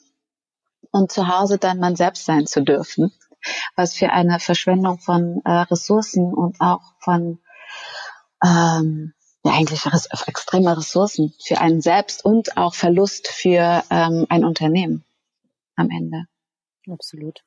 [0.91, 3.13] und zu Hause dann man selbst sein zu dürfen.
[3.75, 7.39] Was für eine Verschwendung von äh, Ressourcen und auch von
[8.43, 9.85] ähm, ja, eigentlich
[10.27, 15.05] extreme Ressourcen für einen selbst und auch Verlust für ähm, ein Unternehmen
[15.75, 16.25] am Ende.
[16.89, 17.39] Absolut.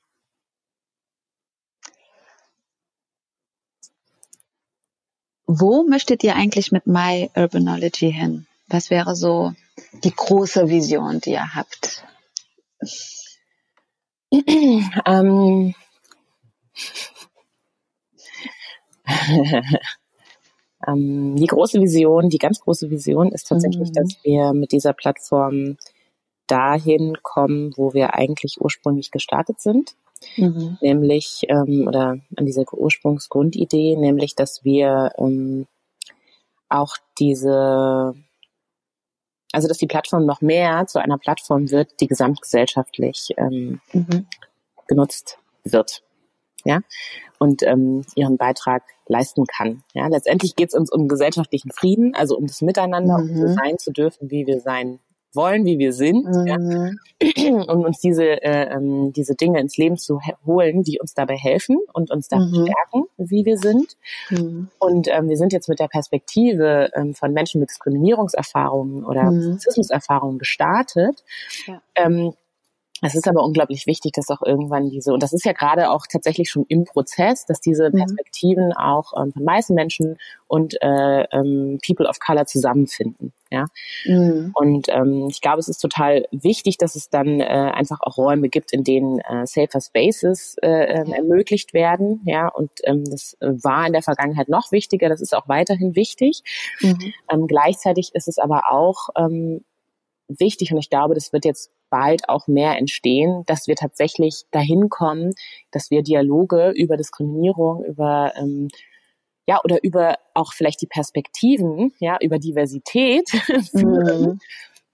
[5.47, 8.47] Wo möchtet ihr eigentlich mit My Urbanology hin?
[8.69, 9.53] Was wäre so
[10.03, 12.05] die große Vision, die ihr habt?
[15.07, 15.75] ähm.
[20.87, 23.95] ähm, die große Vision, die ganz große Vision ist tatsächlich, mhm.
[23.95, 25.77] dass wir mit dieser Plattform
[26.47, 29.95] dahin kommen, wo wir eigentlich ursprünglich gestartet sind.
[30.37, 30.79] Mhm.
[30.81, 35.67] Nämlich, ähm, oder an dieser Ursprungsgrundidee, nämlich, dass wir ähm,
[36.69, 38.15] auch diese,
[39.53, 44.27] also dass die Plattform noch mehr zu einer Plattform wird, die gesamtgesellschaftlich ähm, mhm.
[44.89, 46.03] genutzt wird.
[46.65, 46.81] Ja,
[47.39, 49.83] und ähm, ihren Beitrag leisten kann.
[49.95, 53.31] Ja, letztendlich geht es uns um gesellschaftlichen Frieden, also um das Miteinander, mhm.
[53.31, 55.01] um so sein zu dürfen, wie wir sein
[55.35, 56.47] wollen, wie wir sind, mhm.
[56.47, 56.57] ja,
[57.67, 61.79] und uns diese, äh, ähm, diese Dinge ins Leben zu holen, die uns dabei helfen
[61.93, 62.67] und uns da mhm.
[62.67, 63.97] stärken, wie wir sind.
[64.31, 64.69] Mhm.
[64.79, 69.53] Und ähm, wir sind jetzt mit der Perspektive ähm, von Menschen mit Diskriminierungserfahrungen oder mhm.
[69.53, 71.25] Rassismuserfahrungen gestartet.
[71.67, 71.81] Ja.
[71.95, 72.35] Ähm,
[73.03, 76.07] es ist aber unglaublich wichtig, dass auch irgendwann diese, und das ist ja gerade auch
[76.11, 77.99] tatsächlich schon im Prozess, dass diese mhm.
[77.99, 83.33] Perspektiven auch ähm, von weißen Menschen und äh, ähm, People of Color zusammenfinden.
[83.51, 83.67] Ja.
[84.07, 84.53] Mhm.
[84.55, 88.49] Und ähm, ich glaube, es ist total wichtig, dass es dann äh, einfach auch Räume
[88.49, 92.23] gibt, in denen äh, safer Spaces äh, äh, ermöglicht werden.
[92.25, 96.43] Ja, und ähm, das war in der Vergangenheit noch wichtiger, das ist auch weiterhin wichtig.
[96.81, 97.13] Mhm.
[97.31, 99.65] Ähm, gleichzeitig ist es aber auch ähm,
[100.39, 104.89] wichtig und ich glaube, das wird jetzt bald auch mehr entstehen, dass wir tatsächlich dahin
[104.89, 105.33] kommen,
[105.71, 108.69] dass wir Dialoge über Diskriminierung, über ähm,
[109.47, 113.29] ja oder über auch vielleicht die Perspektiven, ja über Diversität
[113.71, 114.41] führen, mhm.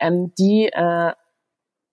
[0.00, 1.12] ähm, die äh,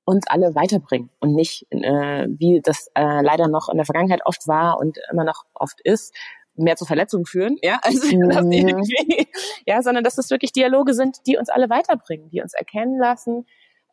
[0.05, 4.47] uns alle weiterbringen und nicht äh, wie das äh, leider noch in der Vergangenheit oft
[4.47, 6.13] war und immer noch oft ist,
[6.55, 8.83] mehr zu Verletzungen führen, ja, also mhm.
[9.65, 13.45] ja, sondern dass es wirklich Dialoge sind, die uns alle weiterbringen, die uns erkennen lassen,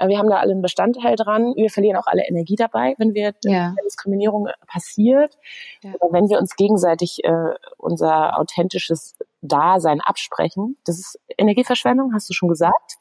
[0.03, 1.55] äh, wir haben da alle einen Bestandteil dran.
[1.57, 3.72] Wir verlieren auch alle Energie dabei, wenn wir ja.
[3.77, 5.38] wenn Diskriminierung passiert.
[5.83, 5.92] Ja.
[6.11, 10.77] Wenn wir uns gegenseitig äh, unser authentisches Dasein absprechen.
[10.85, 12.96] Das ist Energieverschwendung, hast du schon gesagt.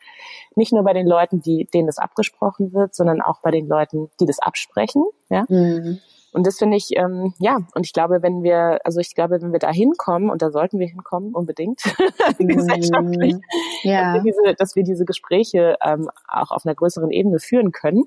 [0.56, 4.10] Nicht nur bei den Leuten, die, denen das abgesprochen wird, sondern auch bei den Leuten,
[4.20, 5.04] die das absprechen.
[5.30, 5.46] Ja.
[5.48, 6.00] Mhm.
[6.34, 9.52] Und das finde ich, ähm, ja, und ich glaube, wenn wir, also ich glaube, wenn
[9.52, 11.82] wir da hinkommen, und da sollten wir hinkommen, unbedingt,
[12.38, 14.14] gesellschaftlich, mm, ja.
[14.14, 18.06] dass, wir diese, dass wir diese Gespräche ähm, auch auf einer größeren Ebene führen können,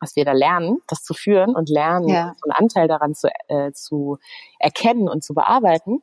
[0.00, 2.34] dass wir da lernen, das zu führen und lernen, ja.
[2.44, 4.18] einen Anteil daran zu, äh, zu
[4.58, 6.02] erkennen und zu bearbeiten,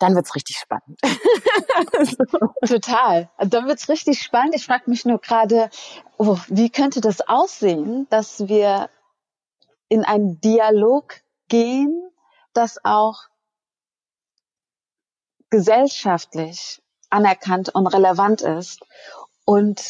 [0.00, 0.98] dann wird's richtig spannend.
[2.02, 2.74] so.
[2.74, 3.30] Total.
[3.38, 4.54] Dann wird's richtig spannend.
[4.56, 5.70] Ich frage mich nur gerade,
[6.18, 8.88] oh, wie könnte das aussehen, dass wir
[9.90, 12.10] in einen Dialog gehen,
[12.54, 13.24] das auch
[15.50, 18.80] gesellschaftlich anerkannt und relevant ist
[19.44, 19.82] und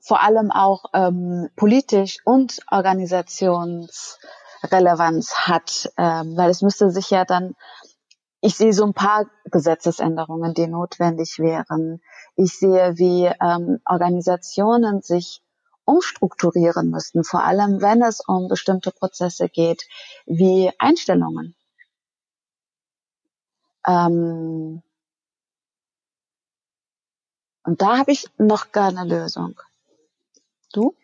[0.00, 7.56] vor allem auch ähm, politisch und Organisationsrelevanz hat, ähm, weil es müsste sich ja dann,
[8.40, 12.00] ich sehe so ein paar Gesetzesänderungen, die notwendig wären.
[12.36, 15.42] Ich sehe, wie ähm, Organisationen sich
[15.90, 19.86] umstrukturieren müssten, vor allem wenn es um bestimmte Prozesse geht,
[20.26, 21.54] wie Einstellungen.
[23.86, 24.82] Ähm
[27.64, 29.60] und da habe ich noch gar eine Lösung.
[30.72, 30.94] Du?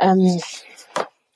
[0.00, 0.40] Ähm,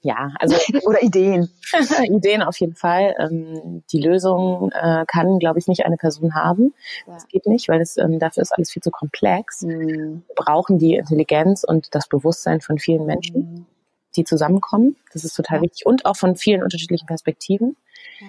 [0.04, 0.54] ja, also
[0.86, 1.50] oder Ideen.
[2.04, 3.14] Ideen auf jeden Fall.
[3.18, 6.74] Ähm, die Lösung äh, kann, glaube ich, nicht eine Person haben.
[7.06, 7.14] Ja.
[7.14, 9.62] Das geht nicht, weil es ähm, dafür ist alles viel zu komplex.
[9.62, 10.22] Mhm.
[10.26, 13.66] Wir brauchen die Intelligenz und das Bewusstsein von vielen Menschen, mhm.
[14.14, 14.96] die zusammenkommen.
[15.14, 15.62] Das ist total ja.
[15.62, 17.76] wichtig und auch von vielen unterschiedlichen Perspektiven.
[18.20, 18.26] Ja.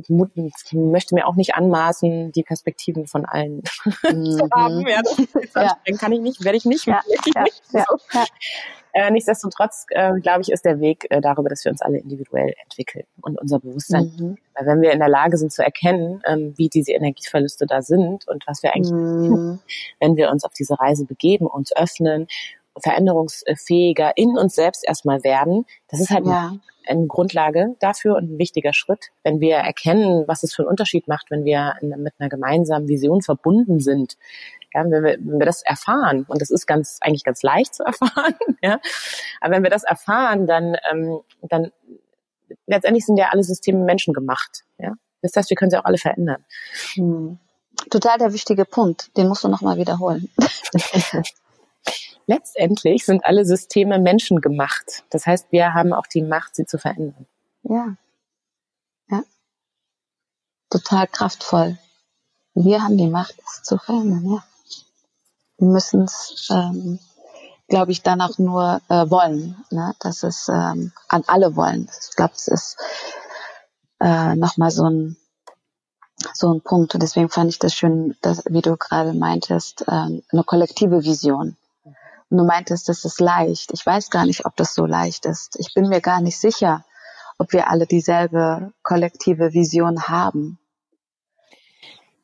[0.00, 3.62] Ich möchte mir auch nicht anmaßen, die Perspektiven von allen
[4.10, 4.24] mhm.
[4.24, 4.86] zu haben.
[4.86, 5.02] Ja,
[5.54, 5.96] ja.
[5.96, 6.86] kann ich nicht, werde ich nicht.
[6.86, 7.00] Ja,
[7.34, 8.24] ja, ja, ja.
[8.92, 12.54] Äh, nichtsdestotrotz, äh, glaube ich, ist der Weg äh, darüber, dass wir uns alle individuell
[12.62, 14.12] entwickeln und unser Bewusstsein.
[14.18, 14.38] Mhm.
[14.54, 18.26] Weil wenn wir in der Lage sind zu erkennen, ähm, wie diese Energieverluste da sind
[18.26, 19.28] und was wir eigentlich mhm.
[19.28, 19.60] tun,
[20.00, 22.26] wenn wir uns auf diese Reise begeben, uns öffnen,
[22.82, 26.54] veränderungsfähiger in uns selbst erstmal werden, das ist halt ja.
[26.86, 29.06] eine Grundlage dafür und ein wichtiger Schritt.
[29.24, 33.22] Wenn wir erkennen, was es für einen Unterschied macht, wenn wir mit einer gemeinsamen Vision
[33.22, 34.16] verbunden sind,
[34.74, 37.82] Ja, wenn wir, wenn wir das erfahren, und das ist ganz eigentlich ganz leicht zu
[37.86, 38.80] erfahren, ja,
[39.40, 41.72] aber wenn wir das erfahren, dann, ähm, dann
[42.66, 44.64] letztendlich sind ja alle Systeme menschengemacht.
[44.78, 44.92] Ja?
[45.22, 46.44] Das heißt, wir können sie auch alle verändern.
[46.94, 47.38] Hm.
[47.90, 49.16] Total der wichtige Punkt.
[49.16, 50.28] Den musst du nochmal wiederholen.
[52.28, 55.02] Letztendlich sind alle Systeme menschengemacht.
[55.08, 57.26] Das heißt, wir haben auch die Macht, sie zu verändern.
[57.62, 57.96] Ja.
[59.10, 59.22] Ja.
[60.68, 61.78] Total kraftvoll.
[62.52, 64.44] Wir haben die Macht, es zu verändern, ja.
[65.56, 66.98] Wir müssen es, ähm,
[67.66, 69.56] glaube ich, dann auch nur äh, wollen.
[69.70, 69.94] Ne?
[69.98, 71.88] Das ist ähm, an alle wollen.
[72.10, 72.76] Ich glaube, es ist
[74.00, 75.16] äh, nochmal so ein
[76.34, 76.92] so ein Punkt.
[76.92, 81.56] Und deswegen fand ich das schön, dass, wie du gerade meintest, ähm, eine kollektive Vision.
[82.30, 83.70] Und du meintest, das ist leicht.
[83.72, 85.56] Ich weiß gar nicht, ob das so leicht ist.
[85.58, 86.84] Ich bin mir gar nicht sicher,
[87.38, 90.58] ob wir alle dieselbe kollektive Vision haben.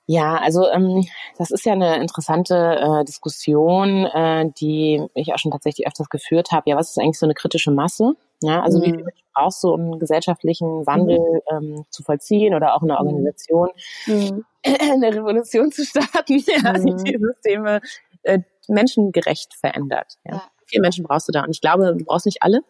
[0.07, 1.07] Ja, also ähm,
[1.39, 6.53] das ist ja eine interessante äh, Diskussion, äh, die ich auch schon tatsächlich öfters geführt
[6.53, 6.69] habe.
[6.69, 8.13] Ja, was ist eigentlich so eine kritische Masse?
[8.43, 8.83] Ja, also mhm.
[8.83, 11.77] wie viel brauchst du, um einen gesellschaftlichen Wandel mhm.
[11.77, 12.99] ähm, zu vollziehen oder auch eine mhm.
[12.99, 13.71] Organisation
[14.07, 14.45] mhm.
[14.93, 17.03] eine Revolution zu starten, ja, mhm.
[17.03, 17.81] die die Systeme
[18.25, 20.15] äh, menschengerecht verändert.
[20.25, 20.35] Ja.
[20.35, 20.43] ja.
[20.67, 21.43] Viele Menschen brauchst du da.
[21.43, 22.61] Und ich glaube, du brauchst nicht alle.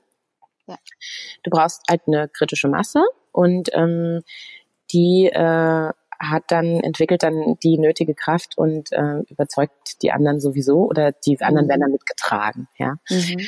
[0.66, 0.76] Ja.
[1.42, 4.22] Du brauchst halt eine kritische Masse und ähm,
[4.92, 10.86] die äh, hat dann, entwickelt dann die nötige Kraft und äh, überzeugt die anderen sowieso
[10.88, 11.70] oder die anderen mhm.
[11.70, 12.95] werden dann mitgetragen, ja.
[13.11, 13.47] Mhm.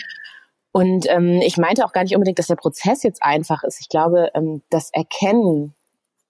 [0.73, 3.81] Und ähm, ich meinte auch gar nicht unbedingt, dass der Prozess jetzt einfach ist.
[3.81, 5.75] Ich glaube, ähm, das Erkennen,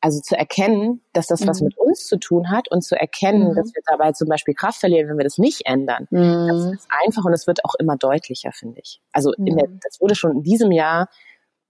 [0.07, 1.48] also zu erkennen, dass das mhm.
[1.48, 3.54] was mit uns zu tun hat und zu erkennen, mhm.
[3.57, 6.07] dass wir dabei zum Beispiel Kraft verlieren, wenn wir das nicht ändern.
[6.11, 6.46] Mhm.
[6.48, 9.00] Das ist einfach und es wird auch immer deutlicher, finde ich.
[9.12, 9.80] Also in der, mhm.
[9.82, 11.09] das wurde schon in diesem Jahr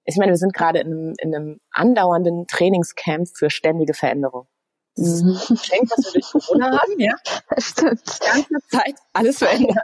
[0.08, 4.46] ich meine, wir sind gerade in einem, in einem andauernden Trainingscamp für ständige Veränderung.
[4.94, 7.14] Das ist ein Geschenk, was wir durch Corona haben, ja.
[7.50, 8.00] Das stimmt.
[8.06, 9.76] Die ganze Zeit alles verändert.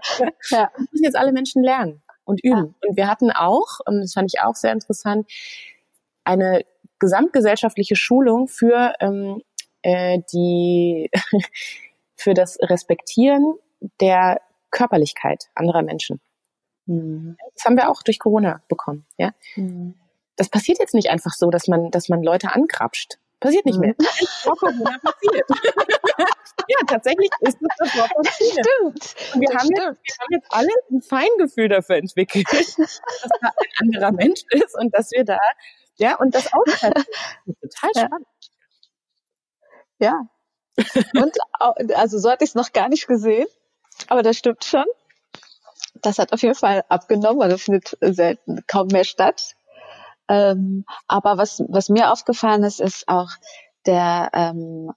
[0.51, 0.71] Ja.
[0.73, 2.77] Das müssen jetzt alle Menschen lernen und üben.
[2.81, 2.89] Ja.
[2.89, 5.27] Und wir hatten auch, und das fand ich auch sehr interessant,
[6.25, 6.65] eine
[7.03, 9.43] gesamtgesellschaftliche Schulung für ähm,
[9.83, 11.11] äh, die
[12.17, 13.55] für das Respektieren
[14.01, 14.41] der
[14.71, 16.21] Körperlichkeit anderer Menschen.
[16.87, 17.37] Mhm.
[17.55, 19.05] Das haben wir auch durch Corona bekommen.
[19.19, 19.95] Ja, mhm.
[20.37, 23.19] das passiert jetzt nicht einfach so, dass man dass man Leute angrapscht.
[23.41, 23.95] Passiert nicht mehr.
[23.99, 24.07] Mhm.
[24.43, 25.45] Vor Corona passiert.
[26.69, 28.67] ja, tatsächlich ist das das Wort passiert.
[28.67, 29.35] Stimmt.
[29.35, 29.99] Und wir haben, stimmt.
[30.05, 32.89] Jetzt, wir haben jetzt alle ein Feingefühl dafür entwickelt, dass
[33.41, 35.39] da ein anderer Mensch ist und dass wir da,
[35.97, 38.27] ja, und das auch total spannend.
[39.99, 40.23] Ja.
[41.15, 41.37] Und
[41.95, 43.47] also so hatte ich es noch gar nicht gesehen,
[44.09, 44.87] aber das stimmt schon.
[45.95, 49.55] Das hat auf jeden Fall abgenommen, weil das findet selten kaum mehr statt.
[50.29, 53.31] Ähm, aber was, was mir aufgefallen ist, ist auch
[53.87, 54.93] der ähm,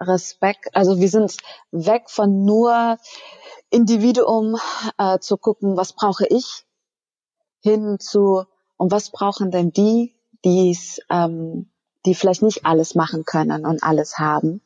[0.00, 1.36] Respekt, also wir sind
[1.72, 2.98] weg von nur
[3.70, 4.56] Individuum
[4.98, 6.64] äh, zu gucken, was brauche ich,
[7.62, 8.44] hin zu,
[8.76, 10.14] und was brauchen denn die,
[10.44, 11.70] die's, ähm,
[12.06, 14.60] die vielleicht nicht alles machen können und alles haben.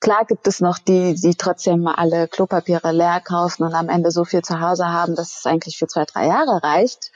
[0.00, 4.24] Klar gibt es noch die, die trotzdem alle Klopapiere leer kaufen und am Ende so
[4.24, 7.12] viel zu Hause haben, dass es eigentlich für zwei, drei Jahre reicht.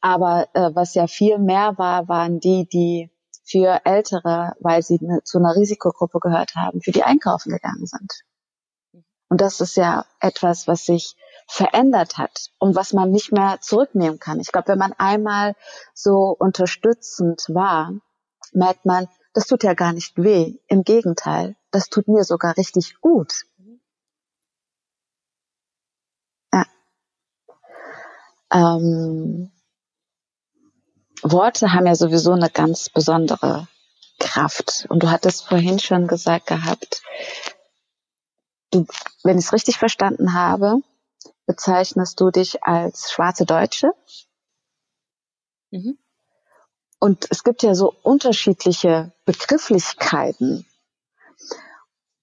[0.00, 3.10] Aber äh, was ja viel mehr war, waren die, die
[3.44, 8.10] für Ältere, weil sie ne, zu einer Risikogruppe gehört haben, für die einkaufen gegangen sind.
[9.32, 11.16] Und das ist ja etwas, was sich
[11.46, 14.40] verändert hat und was man nicht mehr zurücknehmen kann.
[14.40, 15.56] Ich glaube, wenn man einmal
[15.94, 17.94] so unterstützend war,
[18.52, 20.58] merkt man, das tut ja gar nicht weh.
[20.68, 23.46] Im Gegenteil, das tut mir sogar richtig gut.
[26.52, 26.66] Ja.
[28.52, 29.50] Ähm,
[31.22, 33.66] Worte haben ja sowieso eine ganz besondere
[34.18, 34.84] Kraft.
[34.90, 37.02] Und du hattest vorhin schon gesagt gehabt,
[38.72, 38.86] du,
[39.22, 40.82] wenn ich es richtig verstanden habe,
[41.46, 43.92] bezeichnest du dich als schwarze Deutsche.
[45.70, 45.98] Mhm.
[46.98, 50.66] Und es gibt ja so unterschiedliche Begrifflichkeiten.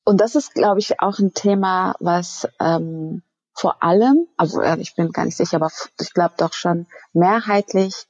[0.05, 3.21] Und das ist, glaube ich, auch ein Thema, was ähm,
[3.53, 5.69] vor allem, also äh, ich bin gar nicht sicher, aber
[5.99, 8.07] ich glaube doch schon mehrheitlich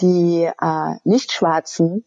[0.00, 2.04] die äh, Nicht-Schwarzen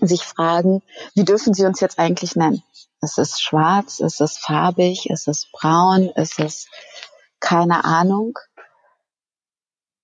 [0.00, 0.82] sich fragen,
[1.14, 2.62] wie dürfen sie uns jetzt eigentlich nennen?
[3.02, 4.00] Ist es schwarz?
[4.00, 5.08] Ist es farbig?
[5.08, 6.10] Ist es braun?
[6.10, 6.68] Ist es
[7.40, 8.38] keine Ahnung?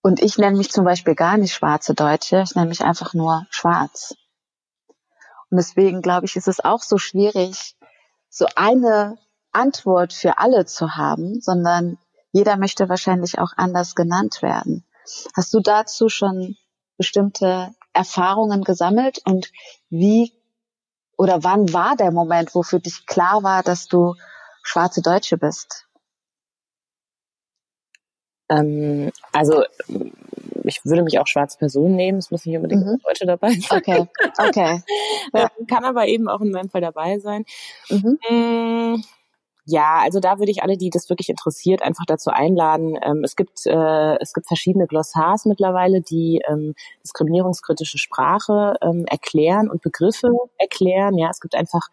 [0.06, 3.44] Und ich nenne mich zum Beispiel gar nicht schwarze Deutsche, ich nenne mich einfach nur
[3.50, 4.14] schwarz.
[5.50, 7.74] Und deswegen glaube ich, ist es auch so schwierig,
[8.28, 9.18] so eine
[9.50, 11.98] Antwort für alle zu haben, sondern
[12.30, 14.84] jeder möchte wahrscheinlich auch anders genannt werden.
[15.34, 16.56] Hast du dazu schon
[16.96, 19.50] bestimmte Erfahrungen gesammelt und
[19.90, 20.32] wie
[21.16, 24.14] oder wann war der Moment, wo für dich klar war, dass du
[24.62, 25.86] schwarze Deutsche bist?
[28.48, 29.64] Ähm, also
[30.64, 32.18] ich würde mich auch schwarze Person nehmen.
[32.18, 33.00] Es muss nicht unbedingt mhm.
[33.04, 33.78] Deutsche dabei sein.
[33.78, 34.06] Okay,
[34.38, 34.82] okay.
[35.34, 35.50] Ja.
[35.68, 37.44] Kann aber eben auch in meinem Fall dabei sein.
[37.88, 39.02] Mhm.
[39.68, 42.96] Ja, also da würde ich alle, die das wirklich interessiert, einfach dazu einladen.
[43.02, 49.68] Ähm, es gibt äh, es gibt verschiedene Glossars mittlerweile, die ähm, diskriminierungskritische Sprache ähm, erklären
[49.68, 51.18] und Begriffe erklären.
[51.18, 51.88] Ja, es gibt einfach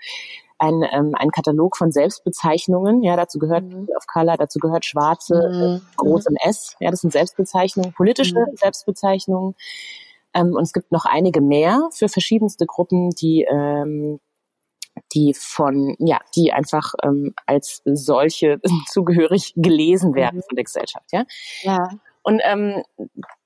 [0.60, 3.02] ein, ähm, ein Katalog von Selbstbezeichnungen.
[3.02, 3.90] Ja, dazu gehört mhm.
[3.98, 5.82] of Color, dazu gehört Schwarze, mhm.
[5.98, 6.76] groß im S.
[6.80, 8.56] Ja, das sind Selbstbezeichnungen, politische mhm.
[8.56, 9.56] Selbstbezeichnungen.
[10.36, 14.20] Ähm, und es gibt noch einige mehr für verschiedenste Gruppen, die ähm,
[15.14, 18.60] die von, ja, die einfach ähm, als solche
[18.92, 20.44] zugehörig gelesen werden mhm.
[20.48, 21.26] von der Gesellschaft, ja.
[21.62, 21.90] Ja.
[22.24, 22.84] Und ähm,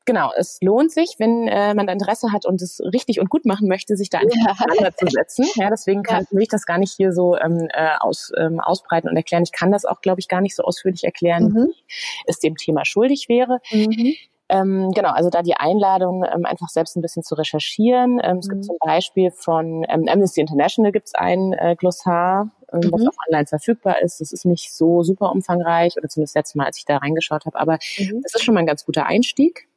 [0.05, 3.67] genau, es lohnt sich, wenn äh, man Interesse hat und es richtig und gut machen
[3.67, 4.51] möchte, sich da einfach ja.
[4.51, 5.45] auseinanderzusetzen.
[5.55, 6.35] Ja, deswegen kann, ja.
[6.35, 9.43] will ich das gar nicht hier so ähm, äh, aus, ähm, ausbreiten und erklären.
[9.43, 11.67] Ich kann das auch, glaube ich, gar nicht so ausführlich erklären, mhm.
[11.67, 11.83] wie
[12.27, 13.59] es dem Thema schuldig wäre.
[13.71, 14.13] Mhm.
[14.49, 18.19] Ähm, genau, also da die Einladung, ähm, einfach selbst ein bisschen zu recherchieren.
[18.23, 18.51] Ähm, es mhm.
[18.51, 22.91] gibt zum Beispiel von ähm, Amnesty International gibt es ein äh, Glossar, ähm, mhm.
[22.91, 24.21] was auch online verfügbar ist.
[24.21, 27.59] Das ist nicht so super umfangreich, oder zumindest letztes Mal, als ich da reingeschaut habe,
[27.59, 28.21] aber mhm.
[28.23, 29.67] das ist schon mal ein ganz guter Einstieg.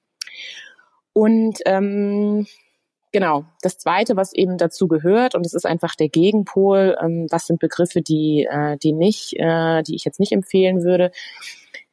[1.13, 2.47] Und ähm,
[3.13, 3.45] Genau.
[3.61, 7.59] Das Zweite, was eben dazu gehört, und es ist einfach der Gegenpol, ähm, was sind
[7.59, 11.11] Begriffe, die, äh, die nicht, äh, die ich jetzt nicht empfehlen würde,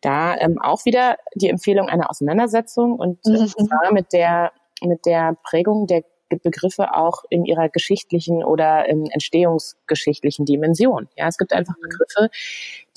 [0.01, 3.47] da ähm, auch wieder die Empfehlung einer Auseinandersetzung und äh, mhm.
[3.47, 10.45] zwar mit der, mit der Prägung der Begriffe auch in ihrer geschichtlichen oder ähm, entstehungsgeschichtlichen
[10.45, 11.07] Dimension.
[11.15, 11.89] Ja, es gibt einfach mhm.
[11.89, 12.29] Begriffe,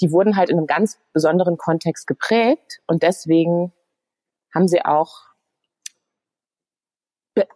[0.00, 3.72] die wurden halt in einem ganz besonderen Kontext geprägt und deswegen
[4.52, 5.30] haben sie auch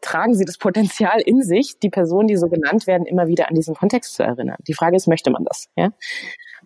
[0.01, 3.55] tragen sie das Potenzial in sich, die Personen, die so genannt werden, immer wieder an
[3.55, 4.57] diesen Kontext zu erinnern.
[4.67, 5.69] Die Frage ist, möchte man das?
[5.77, 5.93] Ja?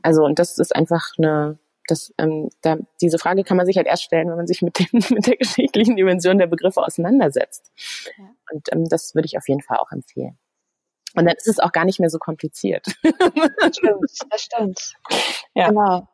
[0.03, 1.59] Also, und das ist einfach eine,
[1.89, 4.79] das, ähm, da, diese Frage kann man sich halt erst stellen, wenn man sich mit,
[4.79, 7.73] dem, mit der geschichtlichen Dimension der Begriffe auseinandersetzt.
[8.17, 8.25] Ja.
[8.53, 10.39] Und ähm, das würde ich auf jeden Fall auch empfehlen.
[11.15, 12.87] Und dann ist es auch gar nicht mehr so kompliziert.
[13.61, 14.93] Das stimmt, das stimmt.
[15.55, 15.69] Ja.
[15.69, 16.09] Genau.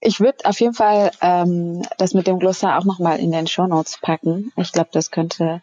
[0.00, 3.66] Ich würde auf jeden Fall ähm, das mit dem Glossar auch nochmal in den Show
[3.66, 4.52] Notes packen.
[4.56, 5.62] Ich glaube, das könnte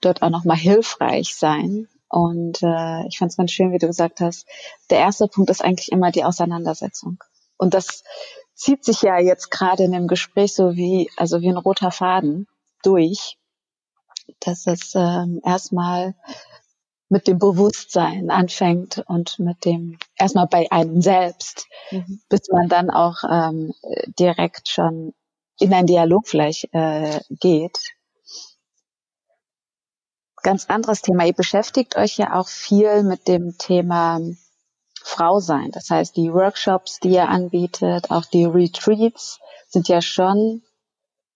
[0.00, 1.88] dort auch nochmal hilfreich sein.
[2.08, 4.46] Und äh, ich fand es ganz schön, wie du gesagt hast,
[4.90, 7.22] der erste Punkt ist eigentlich immer die Auseinandersetzung.
[7.56, 8.02] Und das
[8.60, 12.46] zieht sich ja jetzt gerade in dem Gespräch so wie, also wie ein roter Faden
[12.82, 13.38] durch,
[14.40, 16.14] dass es ähm, erstmal
[17.08, 22.20] mit dem Bewusstsein anfängt und mit dem erstmal bei einem selbst, mhm.
[22.28, 23.72] bis man dann auch ähm,
[24.18, 25.14] direkt schon
[25.58, 27.78] in einen Dialog vielleicht äh, geht.
[30.42, 31.24] Ganz anderes Thema.
[31.24, 34.20] Ihr beschäftigt euch ja auch viel mit dem Thema
[35.10, 35.70] Frau sein.
[35.72, 40.62] Das heißt, die Workshops, die ihr anbietet, auch die Retreats sind ja schon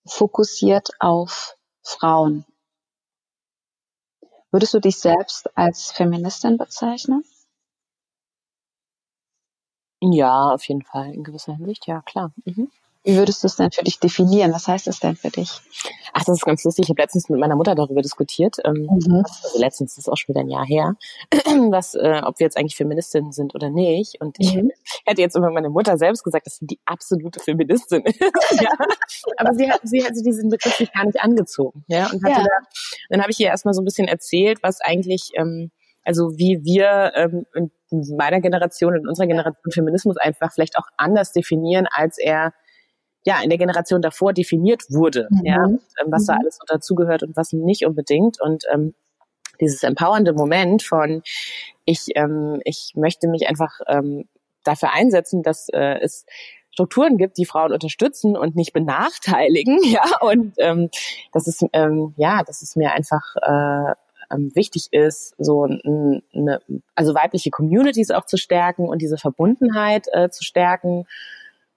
[0.07, 2.45] fokussiert auf Frauen.
[4.53, 7.25] Würdest du dich selbst als Feministin bezeichnen?
[10.01, 12.33] Ja, auf jeden Fall, in gewisser Hinsicht, ja, klar.
[12.45, 12.71] Mhm.
[13.05, 14.53] Wie würdest du es denn für dich definieren?
[14.55, 15.51] Was heißt das denn für dich?
[16.15, 16.85] Ach, das ist ganz lustig.
[16.85, 18.57] Ich habe letztens mit meiner Mutter darüber diskutiert.
[18.65, 19.25] Ähm, mhm.
[19.43, 20.97] also letztens das ist auch schon wieder ein Jahr her,
[21.71, 24.21] was, äh, ob wir jetzt eigentlich Feministinnen sind oder nicht.
[24.21, 24.71] Und ich mhm.
[25.07, 28.21] hätte jetzt immer meine Mutter selbst gesagt, dass sie die absolute Feministin ist.
[28.61, 28.71] ja.
[29.37, 31.85] Aber sie hat, sie hat diesen Begriff nicht gar nicht angezogen.
[31.89, 32.07] Ja.
[32.11, 32.45] Und hatte ja.
[32.45, 32.67] da,
[33.11, 35.71] dann habe ich ihr erstmal so ein bisschen erzählt, was eigentlich ähm,
[36.05, 37.71] also wie wir ähm, in
[38.17, 42.53] meiner Generation, in unserer Generation Feminismus einfach vielleicht auch anders definieren, als er
[43.25, 45.41] ja in der Generation davor definiert wurde, mhm.
[45.45, 46.27] ja, ähm, was mhm.
[46.27, 48.41] da alles so dazugehört und was nicht unbedingt.
[48.41, 48.95] Und ähm,
[49.61, 51.23] dieses empowernde Moment von
[51.85, 54.29] ich, ähm, ich möchte mich einfach ähm,
[54.65, 56.27] dafür einsetzen, dass äh, es
[56.71, 60.91] Strukturen gibt, die Frauen unterstützen und nicht benachteiligen, ja, und ähm,
[61.33, 63.95] das ist ähm, ja, das ist mir einfach äh,
[64.33, 66.61] ähm, wichtig ist, so eine,
[66.95, 71.07] also weibliche Communities auch zu stärken und diese Verbundenheit äh, zu stärken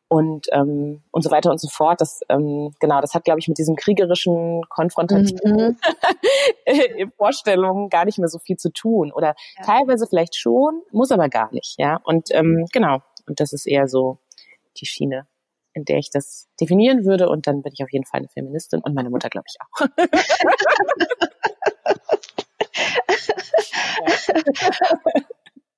[0.10, 2.02] und ähm, und so weiter und so fort.
[2.02, 5.78] Das ähm, genau, das hat glaube ich mit diesem kriegerischen konfrontativen
[6.66, 7.12] mhm.
[7.18, 9.64] Vorstellungen gar nicht mehr so viel zu tun oder ja.
[9.64, 12.00] teilweise vielleicht schon, muss aber gar nicht, ja.
[12.04, 14.20] Und ähm, genau, und das ist eher so
[14.78, 15.28] die Schiene,
[15.74, 17.30] in der ich das definieren würde.
[17.30, 19.88] Und dann bin ich auf jeden Fall eine Feministin und meine Mutter glaube ich auch.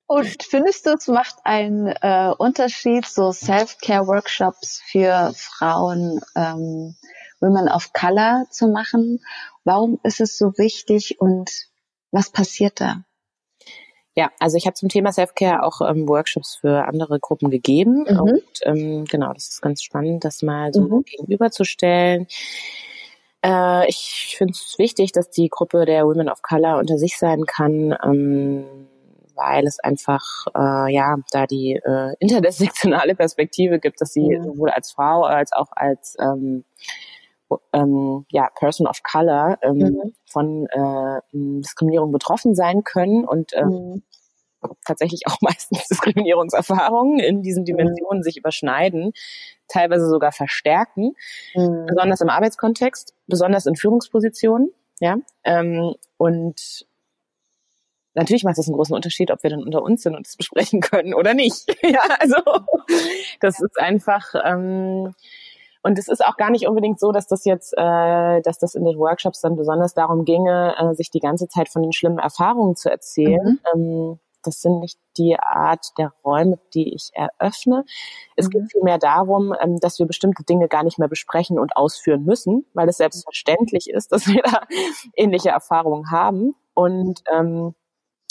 [0.09, 6.95] Und findest du, es macht einen äh, Unterschied, so Self-Care-Workshops für Frauen, ähm,
[7.39, 9.23] Women of Color zu machen?
[9.65, 11.51] Warum ist es so wichtig und
[12.09, 13.03] was passiert da?
[14.15, 18.07] Ja, also ich habe zum Thema Self-Care auch ähm, Workshops für andere Gruppen gegeben.
[18.09, 18.19] Mhm.
[18.19, 21.03] Und ähm, genau, das ist ganz spannend, das mal so mhm.
[21.03, 22.25] gegenüberzustellen.
[23.45, 27.45] Äh, ich finde es wichtig, dass die Gruppe der Women of Color unter sich sein
[27.45, 27.95] kann.
[28.03, 28.88] Ähm,
[29.39, 30.21] weil es einfach
[30.55, 34.43] äh, ja da die äh, intersektionale Perspektive gibt, dass sie ja.
[34.43, 36.65] sowohl als Frau als auch als ähm,
[37.73, 40.13] ähm, ja, Person of Color ähm, mhm.
[40.25, 44.03] von äh, Diskriminierung betroffen sein können und äh, mhm.
[44.85, 48.23] tatsächlich auch meistens Diskriminierungserfahrungen in diesen Dimensionen mhm.
[48.23, 49.13] sich überschneiden,
[49.67, 51.13] teilweise sogar verstärken,
[51.55, 51.85] mhm.
[51.87, 54.71] besonders im Arbeitskontext, besonders in Führungspositionen.
[55.01, 55.15] Ja,
[55.45, 56.85] ähm, und
[58.19, 60.81] Natürlich macht das einen großen Unterschied, ob wir dann unter uns sind und es besprechen
[60.81, 61.65] können oder nicht.
[61.83, 62.35] ja, also
[63.39, 65.13] das ist einfach ähm,
[65.81, 68.83] und es ist auch gar nicht unbedingt so, dass das jetzt, äh, dass das in
[68.83, 72.75] den Workshops dann besonders darum ginge, äh, sich die ganze Zeit von den schlimmen Erfahrungen
[72.75, 73.59] zu erzählen.
[73.73, 73.79] Mhm.
[73.81, 77.85] Ähm, das sind nicht die Art der Räume, die ich eröffne.
[78.35, 78.51] Es mhm.
[78.51, 82.65] geht vielmehr darum, ähm, dass wir bestimmte Dinge gar nicht mehr besprechen und ausführen müssen,
[82.73, 84.63] weil es selbstverständlich ist, dass wir da
[85.15, 86.55] ähnliche Erfahrungen haben.
[86.73, 87.73] Und ähm,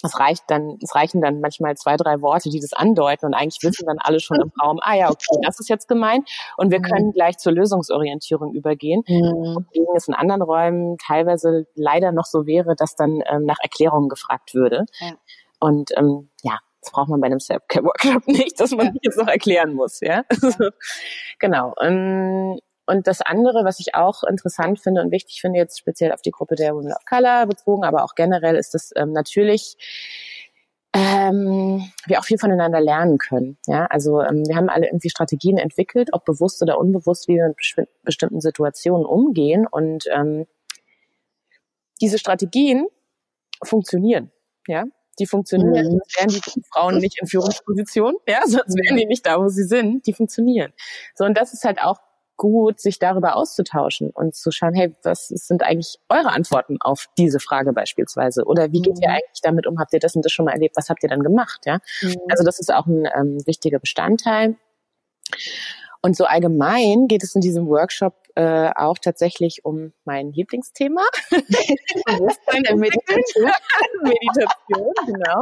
[0.02, 3.62] es reicht dann, es reichen dann manchmal zwei, drei Worte, die das andeuten und eigentlich
[3.62, 6.80] wissen dann alle schon im Raum, ah ja, okay, das ist jetzt gemeint und wir
[6.80, 9.02] können gleich zur Lösungsorientierung übergehen.
[9.08, 9.66] Mhm.
[9.96, 14.54] Es in anderen Räumen teilweise leider noch so wäre, dass dann ähm, nach Erklärungen gefragt
[14.54, 14.86] würde.
[15.00, 15.12] Ja.
[15.58, 18.92] Und ähm, ja, das braucht man bei einem Self-Care-Workshop nicht, dass man ja.
[19.02, 20.22] jetzt noch erklären muss, ja.
[20.30, 20.70] ja.
[21.38, 21.74] genau.
[21.82, 26.22] Ähm, und das andere, was ich auch interessant finde und wichtig finde, jetzt speziell auf
[26.22, 29.76] die Gruppe der Women of Color bezogen, aber auch generell, ist dass ähm, natürlich
[30.94, 33.58] ähm, wir auch viel voneinander lernen können.
[33.66, 37.48] Ja, also ähm, wir haben alle irgendwie Strategien entwickelt, ob bewusst oder unbewusst, wie wir
[37.48, 39.66] mit bestimmten Situationen umgehen.
[39.70, 40.46] Und ähm,
[42.00, 42.86] diese Strategien
[43.62, 44.32] funktionieren.
[44.66, 44.84] Ja,
[45.18, 45.90] die funktionieren, mhm.
[45.90, 49.64] sonst wären die Frauen nicht in Führungspositionen, ja, sonst wären die nicht da, wo sie
[49.64, 50.72] sind, die funktionieren.
[51.14, 51.98] So, und das ist halt auch
[52.38, 57.40] gut, sich darüber auszutauschen und zu schauen, hey, was sind eigentlich eure Antworten auf diese
[57.40, 58.44] Frage beispielsweise?
[58.44, 59.02] Oder wie geht mhm.
[59.02, 59.78] ihr eigentlich damit um?
[59.78, 60.76] Habt ihr das und das schon mal erlebt?
[60.76, 61.60] Was habt ihr dann gemacht?
[61.66, 62.16] Ja, mhm.
[62.30, 64.56] also das ist auch ein ähm, wichtiger Bestandteil.
[66.00, 71.02] Und so allgemein geht es in diesem Workshop äh, auch tatsächlich um mein Lieblingsthema.
[71.30, 73.50] Bewusstsein der Meditation.
[74.02, 75.40] Meditation, genau.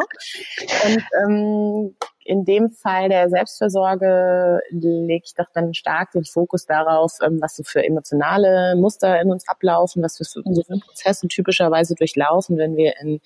[0.86, 7.18] Und ähm, in dem Fall der Selbstversorge lege ich doch dann stark den Fokus darauf,
[7.22, 11.28] ähm, was so für emotionale Muster in uns ablaufen, was wir für, so für Prozesse
[11.28, 13.20] typischerweise durchlaufen, wenn wir in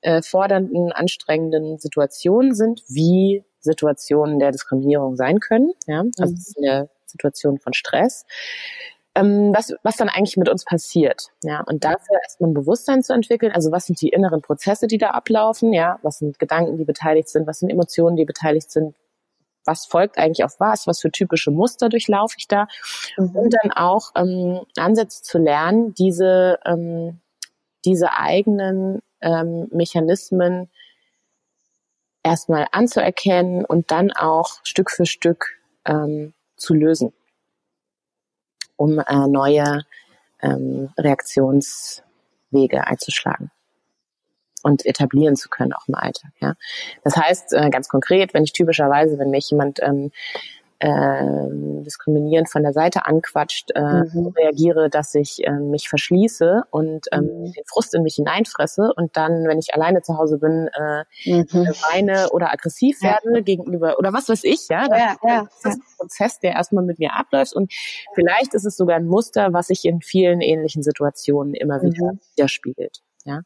[0.00, 5.74] äh, fordernden, anstrengenden Situationen sind, wie Situationen der Diskriminierung sein können.
[5.86, 6.54] Ja, also mhm.
[6.56, 8.24] in der Situation von Stress.
[9.14, 11.28] Ähm, was, was dann eigentlich mit uns passiert.
[11.42, 13.52] Ja, und dafür erstmal ein Bewusstsein zu entwickeln.
[13.52, 15.72] Also was sind die inneren Prozesse, die da ablaufen?
[15.72, 17.46] Ja, was sind Gedanken, die beteiligt sind?
[17.46, 18.94] Was sind Emotionen, die beteiligt sind?
[19.64, 20.86] Was folgt eigentlich auf was?
[20.86, 22.68] Was für typische Muster durchlaufe ich da?
[23.16, 23.36] Mhm.
[23.36, 27.20] Und dann auch ähm, Ansätze zu lernen, diese ähm,
[27.84, 30.70] diese eigenen ähm, Mechanismen
[32.22, 37.12] erstmal anzuerkennen und dann auch Stück für Stück ähm, zu lösen,
[38.76, 39.84] um äh, neue
[40.40, 43.50] ähm, Reaktionswege einzuschlagen
[44.62, 46.32] und etablieren zu können auch im Alltag.
[46.40, 46.54] Ja,
[47.02, 50.12] das heißt äh, ganz konkret, wenn ich typischerweise, wenn mich jemand ähm,
[50.80, 51.24] äh,
[51.82, 54.32] diskriminierend von der Seite anquatscht, äh, mhm.
[54.36, 57.52] reagiere, dass ich äh, mich verschließe und ähm, mhm.
[57.52, 61.46] den Frust in mich hineinfresse und dann, wenn ich alleine zu Hause bin, äh, mhm.
[61.92, 63.40] Weine oder aggressiv werde ja.
[63.40, 64.88] gegenüber oder was weiß ich, ja.
[64.88, 65.48] Das, ja, ja.
[65.62, 67.72] das ist ein Prozess, der erstmal mit mir abläuft und
[68.14, 72.20] vielleicht ist es sogar ein Muster, was sich in vielen ähnlichen Situationen immer wieder mhm.
[72.36, 73.02] widerspiegelt.
[73.24, 73.42] Ja?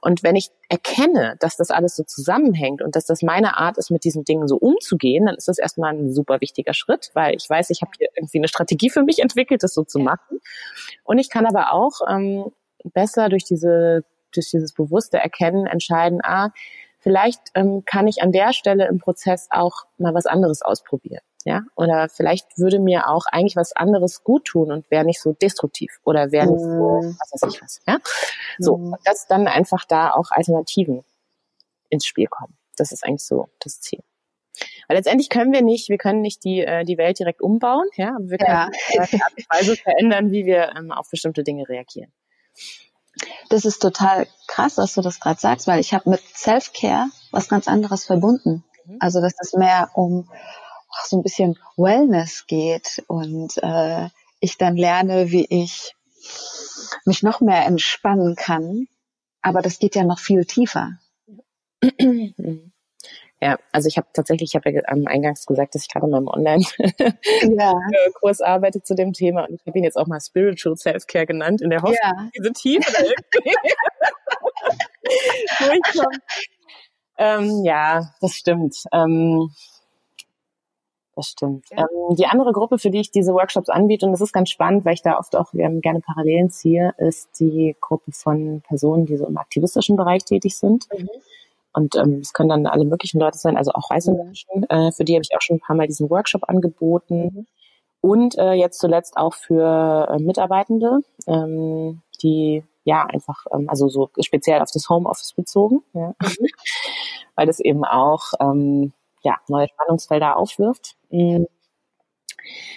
[0.00, 3.90] Und wenn ich erkenne, dass das alles so zusammenhängt und dass das meine Art ist,
[3.90, 7.48] mit diesen Dingen so umzugehen, dann ist das erstmal ein super wichtiger Schritt, weil ich
[7.48, 10.40] weiß, ich habe hier irgendwie eine Strategie für mich entwickelt, das so zu machen.
[11.04, 12.52] Und ich kann aber auch ähm,
[12.84, 16.50] besser durch diese durch dieses bewusste Erkennen entscheiden, ah,
[16.98, 21.62] vielleicht ähm, kann ich an der Stelle im Prozess auch mal was anderes ausprobieren ja,
[21.76, 26.00] oder vielleicht würde mir auch eigentlich was anderes gut tun und wäre nicht so destruktiv
[26.02, 27.16] oder wäre nicht so, mhm.
[27.20, 27.98] was weiß ich was, ja.
[28.58, 28.96] So, mm.
[29.04, 31.04] dass dann einfach da auch Alternativen
[31.88, 32.56] ins Spiel kommen.
[32.76, 34.00] Das ist eigentlich so das Ziel.
[34.88, 38.16] Weil letztendlich können wir nicht, wir können nicht die, äh, die Welt direkt umbauen, ja,
[38.16, 39.04] aber wir können ja.
[39.48, 42.12] Weise verändern, wie wir ähm, auf bestimmte Dinge reagieren.
[43.50, 47.48] Das ist total krass, dass du das gerade sagst, weil ich habe mit Self-Care was
[47.48, 48.64] ganz anderes verbunden.
[48.84, 48.96] Mhm.
[48.98, 50.28] Also dass es mehr um
[51.04, 54.08] so ein bisschen Wellness geht und äh,
[54.40, 55.94] ich dann lerne, wie ich
[57.04, 58.88] mich noch mehr entspannen kann.
[59.42, 60.98] Aber das geht ja noch viel tiefer.
[63.38, 66.12] Ja, also ich habe tatsächlich, ich habe ja am Eingangs gesagt, dass ich gerade in
[66.12, 68.46] meinem Online-Kurs ja.
[68.46, 71.68] arbeite zu dem Thema und ich habe ihn jetzt auch mal Spiritual Self-Care genannt, in
[71.68, 72.30] der Hoffnung, ja.
[72.34, 73.54] diese Tiefe da irgendwie
[75.58, 76.18] durchkommt.
[77.18, 78.84] Ähm, ja, das stimmt.
[78.92, 79.50] Ähm,
[81.16, 81.66] das stimmt.
[81.70, 81.78] Ja.
[81.78, 84.84] Ähm, die andere Gruppe, für die ich diese Workshops anbiete, und das ist ganz spannend,
[84.84, 89.16] weil ich da oft auch ähm, gerne Parallelen ziehe, ist die Gruppe von Personen, die
[89.16, 90.86] so im aktivistischen Bereich tätig sind.
[90.96, 91.08] Mhm.
[91.72, 94.64] Und ähm, es können dann alle möglichen Leute sein, also auch weiße Menschen.
[94.68, 97.24] Äh, für die habe ich auch schon ein paar Mal diesen Workshop angeboten.
[97.24, 97.46] Mhm.
[98.00, 104.10] Und äh, jetzt zuletzt auch für äh, Mitarbeitende, ähm, die ja einfach, ähm, also so
[104.20, 106.14] speziell auf das Homeoffice bezogen, ja.
[106.20, 106.46] Mhm.
[107.34, 108.92] weil das eben auch ähm,
[109.26, 110.96] ja, neue Spannungsfelder aufwirft.
[111.10, 111.48] Mhm.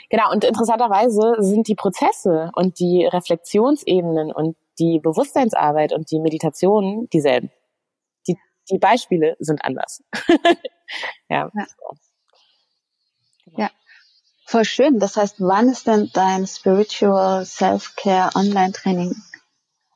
[0.09, 7.07] Genau, und interessanterweise sind die Prozesse und die Reflexionsebenen und die Bewusstseinsarbeit und die Meditationen
[7.11, 7.51] dieselben.
[8.27, 8.35] Die,
[8.71, 10.03] die Beispiele sind anders.
[11.29, 11.51] ja.
[11.53, 11.67] Ja.
[13.57, 13.69] ja.
[14.47, 14.97] Voll schön.
[14.97, 19.15] Das heißt, wann ist denn dein Spiritual Self-Care Online-Training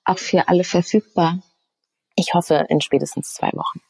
[0.05, 1.39] auch für alle verfügbar?
[2.15, 3.81] Ich hoffe in spätestens zwei Wochen.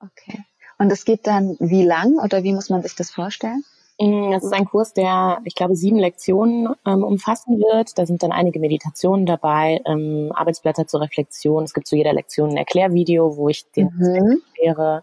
[0.00, 0.44] Okay.
[0.78, 3.64] Und es geht dann wie lang oder wie muss man sich das vorstellen?
[4.00, 7.96] Mm, das ist ein Kurs, der, ich glaube, sieben Lektionen ähm, umfassen wird.
[7.98, 11.64] Da sind dann einige Meditationen dabei, ähm, Arbeitsblätter zur Reflexion.
[11.64, 14.42] Es gibt zu jeder Lektion ein Erklärvideo, wo ich den mhm.
[14.56, 15.02] erkläre.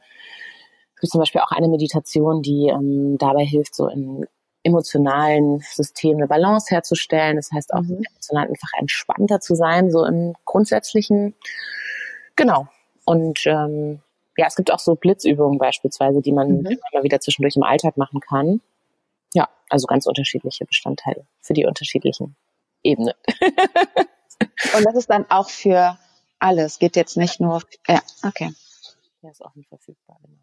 [0.96, 4.26] Es gibt zum Beispiel auch eine Meditation, die ähm, dabei hilft, so im
[4.64, 7.38] emotionalen System eine Balance herzustellen.
[7.38, 8.04] Das heißt auch mhm.
[8.10, 11.34] emotional einfach entspannter zu sein, so im grundsätzlichen.
[12.36, 12.68] Genau.
[13.06, 14.02] Und ähm,
[14.42, 16.80] ja, es gibt auch so Blitzübungen beispielsweise, die man mhm.
[16.92, 18.60] immer wieder zwischendurch im Alltag machen kann.
[19.36, 22.36] Ja, also ganz unterschiedliche Bestandteile für die unterschiedlichen
[22.82, 23.14] Ebenen.
[24.76, 25.96] Und das ist dann auch für
[26.40, 28.52] alles, geht jetzt nicht nur, ja, okay.
[29.22, 30.40] Ja, ist auch nicht verfügbar, genau.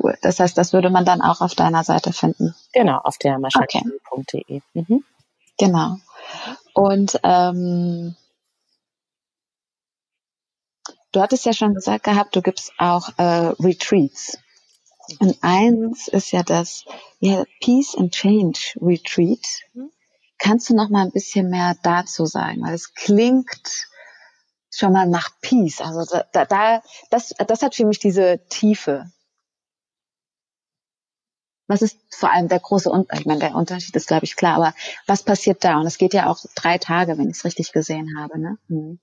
[0.00, 0.18] Cool.
[0.20, 2.56] Das heißt, das würde man dann auch auf deiner Seite finden.
[2.72, 4.42] Genau, auf der maschinen.de.
[4.42, 4.62] Okay.
[4.74, 5.04] Mhm.
[5.56, 5.98] Genau.
[6.74, 8.16] Und ähm,
[11.12, 14.38] Du hattest ja schon gesagt gehabt, du gibst auch äh, Retreats.
[15.20, 16.84] Und eins ist ja das
[17.20, 19.46] ja, Peace and Change Retreat.
[20.38, 22.62] Kannst du noch mal ein bisschen mehr dazu sagen?
[22.62, 23.88] Weil es klingt
[24.70, 25.80] schon mal nach Peace.
[25.80, 29.10] Also da, da das, das hat für mich diese Tiefe.
[31.66, 33.20] Was ist vor allem der große Unterschied?
[33.20, 34.74] Ich meine, der Unterschied ist, glaube ich, klar, aber
[35.06, 35.78] was passiert da?
[35.78, 38.58] Und es geht ja auch drei Tage, wenn ich es richtig gesehen habe, ne?
[38.68, 39.00] Mhm.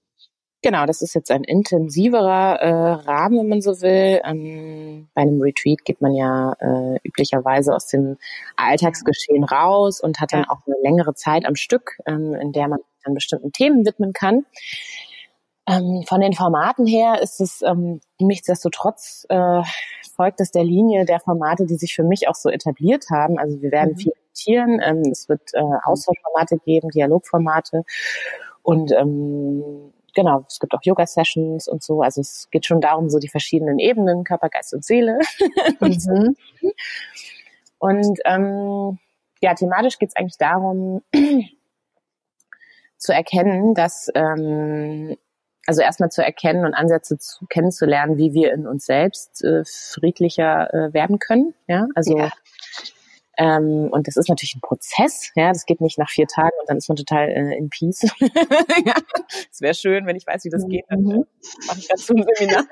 [0.65, 4.19] Genau, das ist jetzt ein intensiverer äh, Rahmen, wenn man so will.
[4.25, 8.17] Ähm, bei einem Retreat geht man ja äh, üblicherweise aus dem
[8.55, 12.79] Alltagsgeschehen raus und hat dann auch eine längere Zeit am Stück, ähm, in der man
[13.03, 14.47] an bestimmten Themen widmen kann.
[15.67, 19.61] Ähm, von den Formaten her ist es ähm, nichtsdestotrotz äh,
[20.15, 23.37] folgt es der Linie der Formate, die sich für mich auch so etabliert haben.
[23.37, 23.97] Also wir werden mhm.
[23.97, 27.83] viel meditieren, ähm, es wird äh, Austauschformate geben, Dialogformate
[28.63, 32.01] und ähm, genau, es gibt auch Yoga-Sessions und so.
[32.01, 35.19] Also es geht schon darum, so die verschiedenen Ebenen, Körper, Geist und Seele.
[35.79, 36.35] Mhm.
[37.79, 38.97] und ähm,
[39.41, 41.01] ja, thematisch geht es eigentlich darum,
[42.97, 45.15] zu erkennen, dass ähm,
[45.67, 50.73] also erstmal zu erkennen und Ansätze zu kennenzulernen, wie wir in uns selbst äh, friedlicher
[50.73, 51.53] äh, werden können.
[51.67, 52.31] Ja, also ja.
[53.37, 56.69] Ähm, und das ist natürlich ein Prozess, ja, das geht nicht nach vier Tagen und
[56.69, 58.03] dann ist man total äh, in Peace.
[58.85, 58.93] ja,
[59.51, 61.23] es wäre schön, wenn ich weiß, wie das geht, dann äh,
[61.67, 62.65] mache ich dazu ein Seminar.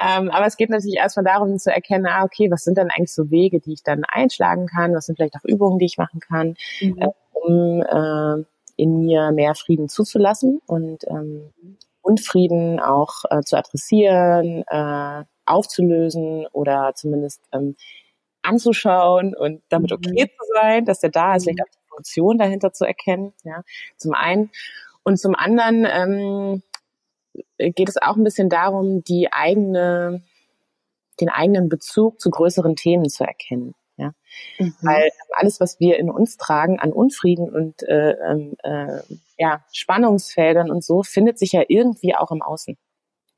[0.00, 3.12] ähm, aber es geht natürlich erstmal darum zu erkennen, ah, okay, was sind denn eigentlich
[3.12, 6.20] so Wege, die ich dann einschlagen kann, was sind vielleicht auch Übungen, die ich machen
[6.20, 6.98] kann, mhm.
[6.98, 8.44] äh, um äh,
[8.76, 11.52] in mir mehr Frieden zuzulassen und ähm,
[12.02, 17.76] Unfrieden auch äh, zu adressieren, äh, aufzulösen oder zumindest ähm,
[18.42, 19.96] anzuschauen und damit mhm.
[19.96, 23.62] okay zu sein, dass der da ist, vielleicht auch die Funktion dahinter zu erkennen, ja,
[23.96, 24.50] zum einen.
[25.02, 26.62] Und zum anderen ähm,
[27.58, 30.22] geht es auch ein bisschen darum, die eigene,
[31.20, 33.74] den eigenen Bezug zu größeren Themen zu erkennen.
[33.96, 34.12] Ja?
[34.58, 34.74] Mhm.
[34.82, 39.00] Weil alles, was wir in uns tragen an Unfrieden und äh, ähm, äh,
[39.38, 42.76] ja, Spannungsfeldern und so, findet sich ja irgendwie auch im Außen.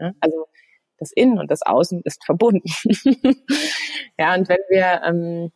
[0.00, 0.12] Ja?
[0.20, 0.46] Also
[0.98, 2.68] das Innen und das Außen ist verbunden.
[4.18, 5.52] ja, und wenn wir, ähm,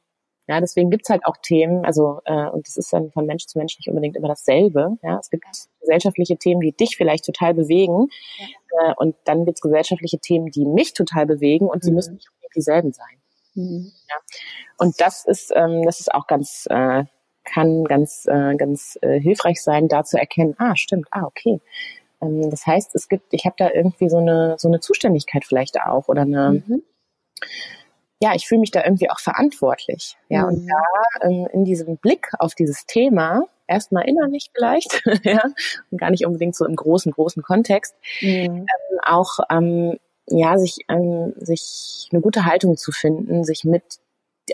[0.49, 3.59] ja, deswegen gibt's halt auch Themen, also äh, und das ist dann von Mensch zu
[3.59, 4.97] Mensch nicht unbedingt immer dasselbe.
[5.03, 5.45] Ja, es gibt
[5.80, 8.90] gesellschaftliche Themen, die dich vielleicht total bewegen, ja.
[8.90, 11.86] äh, und dann gibt's gesellschaftliche Themen, die mich total bewegen, und mhm.
[11.86, 13.22] sie müssen nicht dieselben sein.
[13.55, 13.93] Mhm.
[14.09, 14.16] Ja,
[14.78, 17.05] und das ist, ähm, das ist auch ganz äh,
[17.45, 21.61] kann ganz, äh, ganz äh, hilfreich sein, da zu erkennen, ah, stimmt, ah, okay
[22.23, 25.81] Ähm, das heißt, es gibt, ich habe da irgendwie so eine so eine Zuständigkeit vielleicht
[25.81, 26.83] auch oder eine mhm.
[28.20, 30.16] ja, ich fühle mich da irgendwie auch verantwortlich.
[30.29, 30.49] Ja, mhm.
[30.49, 35.43] und da ähm, in diesem Blick auf dieses Thema, erstmal innerlich vielleicht, ja,
[35.91, 38.29] und gar nicht unbedingt so im großen, großen Kontext, mhm.
[38.29, 38.66] ähm,
[39.05, 39.99] auch ähm,
[40.29, 43.83] ja, sich, ähm, sich eine gute Haltung zu finden, sich mit,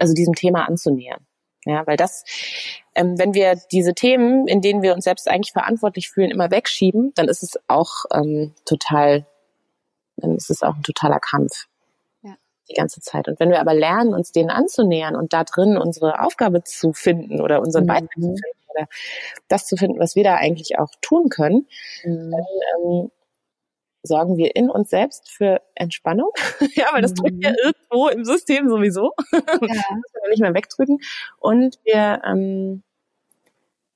[0.00, 1.26] also diesem Thema anzunähern.
[1.68, 2.24] Ja, weil das,
[2.94, 7.12] ähm, wenn wir diese Themen, in denen wir uns selbst eigentlich verantwortlich fühlen, immer wegschieben,
[7.14, 9.26] dann ist es auch ähm, total,
[10.16, 11.66] dann ist es auch ein totaler Kampf.
[12.70, 13.28] Die ganze Zeit.
[13.28, 17.40] Und wenn wir aber lernen, uns denen anzunähern und da drin unsere Aufgabe zu finden
[17.40, 17.88] oder unseren mhm.
[17.88, 18.88] Beitrag zu finden oder
[19.48, 21.66] das zu finden, was wir da eigentlich auch tun können,
[22.04, 22.30] mhm.
[22.30, 22.46] dann
[22.76, 23.10] ähm,
[24.08, 26.30] sorgen wir in uns selbst für Entspannung.
[26.74, 27.56] ja, weil das drückt ja mhm.
[27.62, 29.12] irgendwo im System sowieso.
[29.32, 29.40] Ja.
[29.40, 30.98] das müssen wir nicht mehr wegdrücken.
[31.38, 32.82] Und wir, ähm,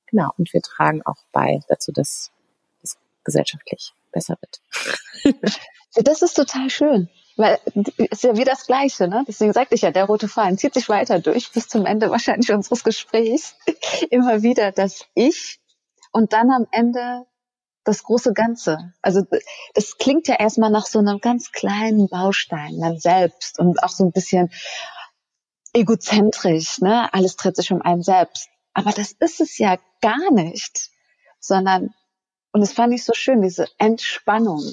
[0.07, 2.31] genau, und wir tragen auch bei dazu, dass
[2.81, 4.61] es gesellschaftlich besser wird.
[5.95, 7.09] das ist total schön.
[7.35, 7.59] Weil
[7.97, 9.23] ist ja wie das Gleiche, ne?
[9.27, 12.51] Deswegen sagte ich ja, der rote Faden zieht sich weiter durch bis zum Ende wahrscheinlich
[12.51, 13.55] unseres Gesprächs.
[14.11, 15.59] Immer wieder das Ich
[16.11, 17.25] und dann am Ende
[17.83, 18.93] das große Ganze.
[19.01, 19.21] Also
[19.73, 24.05] das klingt ja erstmal nach so einem ganz kleinen Baustein, man selbst und auch so
[24.05, 24.51] ein bisschen
[25.73, 27.13] egozentrisch, ne?
[27.13, 28.49] Alles dreht sich um einen selbst.
[28.73, 30.89] Aber das ist es ja gar nicht,
[31.39, 31.93] sondern,
[32.51, 34.63] und das fand ich so schön, diese Entspannung,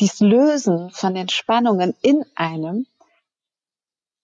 [0.00, 2.86] dies Lösen von den Spannungen in einem,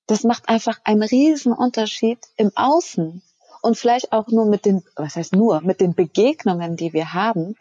[0.07, 3.23] das macht einfach einen riesen Unterschied im Außen
[3.63, 7.57] und vielleicht auch nur mit den, was heißt nur, mit den Begegnungen, die wir haben.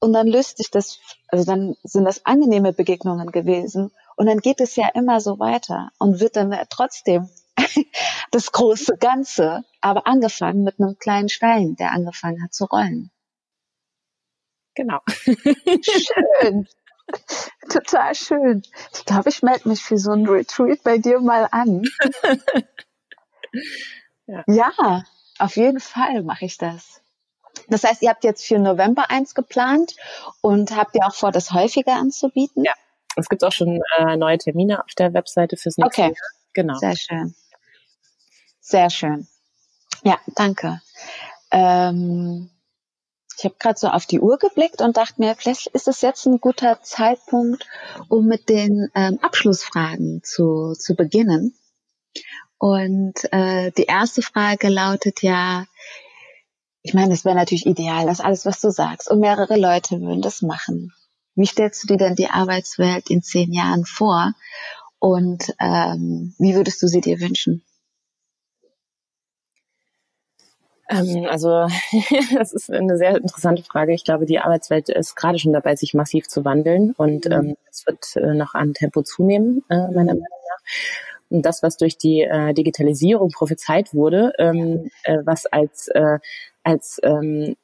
[0.00, 0.98] Und dann löst sich das,
[1.28, 3.92] also dann sind das angenehme Begegnungen gewesen.
[4.16, 7.28] Und dann geht es ja immer so weiter und wird dann trotzdem
[8.30, 13.10] das große Ganze, aber angefangen mit einem kleinen Stein, der angefangen hat zu rollen.
[14.74, 15.00] Genau.
[15.14, 16.66] schön.
[17.68, 18.62] Total schön.
[18.94, 21.82] Ich glaube, ich melde mich für so ein Retreat bei dir mal an.
[24.32, 24.44] Ja.
[24.46, 25.02] ja,
[25.38, 27.02] auf jeden Fall mache ich das.
[27.68, 29.94] Das heißt, ihr habt jetzt für November eins geplant
[30.40, 32.64] und habt ihr auch vor, das häufiger anzubieten?
[32.64, 32.72] Ja,
[33.16, 36.08] es gibt auch schon äh, neue Termine auf der Webseite fürs nächste okay.
[36.08, 36.28] Jahr.
[36.54, 36.78] Genau.
[36.78, 37.34] Sehr schön.
[38.60, 39.28] Sehr schön.
[40.02, 40.80] Ja, danke.
[41.50, 42.50] Ähm,
[43.36, 46.26] ich habe gerade so auf die Uhr geblickt und dachte mir, vielleicht ist es jetzt
[46.26, 47.66] ein guter Zeitpunkt,
[48.08, 51.54] um mit den ähm, Abschlussfragen zu, zu beginnen.
[52.62, 55.66] Und äh, die erste Frage lautet ja,
[56.82, 60.22] ich meine, es wäre natürlich ideal, dass alles, was du sagst, und mehrere Leute würden
[60.22, 60.92] das machen.
[61.34, 64.32] Wie stellst du dir denn die Arbeitswelt in zehn Jahren vor?
[65.00, 67.64] Und ähm, wie würdest du sie dir wünschen?
[70.88, 71.66] Ähm, also
[72.36, 73.92] das ist eine sehr interessante Frage.
[73.92, 77.32] Ich glaube, die Arbeitswelt ist gerade schon dabei, sich massiv zu wandeln und mhm.
[77.32, 81.96] ähm, es wird äh, noch an Tempo zunehmen, äh, meiner Meinung nach das, was durch
[81.96, 86.18] die äh, Digitalisierung prophezeit wurde, ähm, äh, was als, äh,
[86.62, 87.56] als ähm,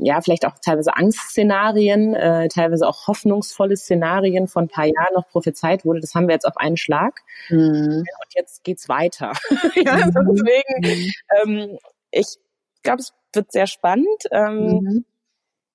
[0.00, 5.28] ja, vielleicht auch teilweise Angstszenarien, äh, teilweise auch hoffnungsvolle Szenarien von ein paar Jahren noch
[5.28, 7.20] prophezeit wurde, das haben wir jetzt auf einen Schlag.
[7.50, 7.98] Mhm.
[7.98, 9.32] Und jetzt geht's weiter.
[9.74, 10.34] ja, also mhm.
[10.34, 11.78] deswegen, ähm,
[12.10, 12.38] ich
[12.82, 14.06] glaube, es wird sehr spannend.
[14.30, 15.04] Ähm, mhm.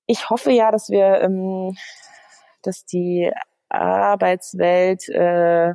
[0.07, 1.75] Ich hoffe ja, dass wir, ähm,
[2.61, 3.31] dass die
[3.69, 5.73] Arbeitswelt äh,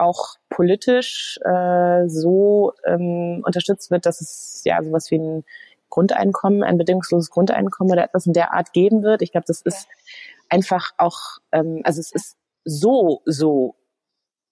[0.00, 5.44] auch politisch äh, so ähm, unterstützt wird, dass es ja sowas wie ein
[5.88, 9.22] Grundeinkommen, ein bedingungsloses Grundeinkommen oder etwas in der Art geben wird.
[9.22, 9.88] Ich glaube, das ist
[10.48, 13.74] einfach auch, ähm, also es ist so, so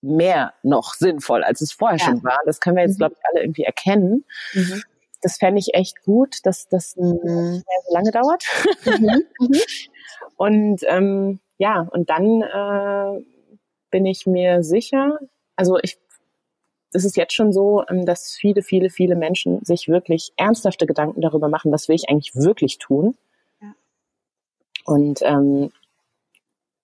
[0.01, 2.05] mehr noch sinnvoll, als es vorher ja.
[2.05, 2.39] schon war.
[2.45, 2.99] Das können wir jetzt, mhm.
[2.99, 4.25] glaube ich, alle irgendwie erkennen.
[4.53, 4.83] Mhm.
[5.23, 7.63] Das fände ich echt gut, dass das mhm.
[7.65, 8.45] so lange dauert.
[8.85, 9.25] Mhm.
[9.41, 9.53] mhm.
[10.37, 13.25] Und ähm, ja, und dann äh,
[13.91, 15.19] bin ich mir sicher,
[15.59, 15.99] also ich,
[16.93, 21.21] es ist jetzt schon so, ähm, dass viele, viele, viele Menschen sich wirklich ernsthafte Gedanken
[21.21, 23.17] darüber machen, was will ich eigentlich wirklich tun.
[23.61, 23.75] Ja.
[24.85, 25.71] Und ähm,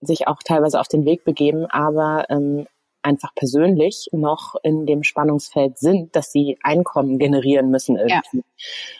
[0.00, 2.66] sich auch teilweise auf den Weg begeben, aber ähm,
[3.00, 8.44] einfach persönlich noch in dem Spannungsfeld sind, dass sie Einkommen generieren müssen irgendwie.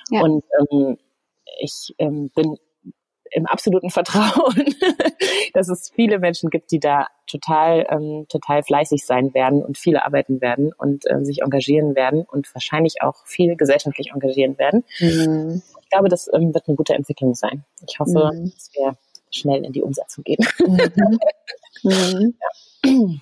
[0.09, 0.19] Ja.
[0.19, 0.23] Ja.
[0.23, 0.99] Und ähm,
[1.59, 2.59] ich ähm, bin
[3.35, 4.65] im absoluten Vertrauen,
[5.55, 9.97] dass es viele Menschen gibt, die da total, ähm, total fleißig sein werden und viel
[9.97, 14.85] arbeiten werden und äh, sich engagieren werden und wahrscheinlich auch viel gesellschaftlich engagieren werden.
[15.01, 15.63] Mhm.
[15.83, 17.65] Ich glaube, das ähm, wird eine gute Entwicklung sein.
[17.89, 18.53] Ich hoffe, mhm.
[18.53, 18.97] dass wir
[19.33, 20.47] schnell in die Umsetzung gehen.
[20.61, 20.81] Mhm.
[21.83, 22.35] mhm.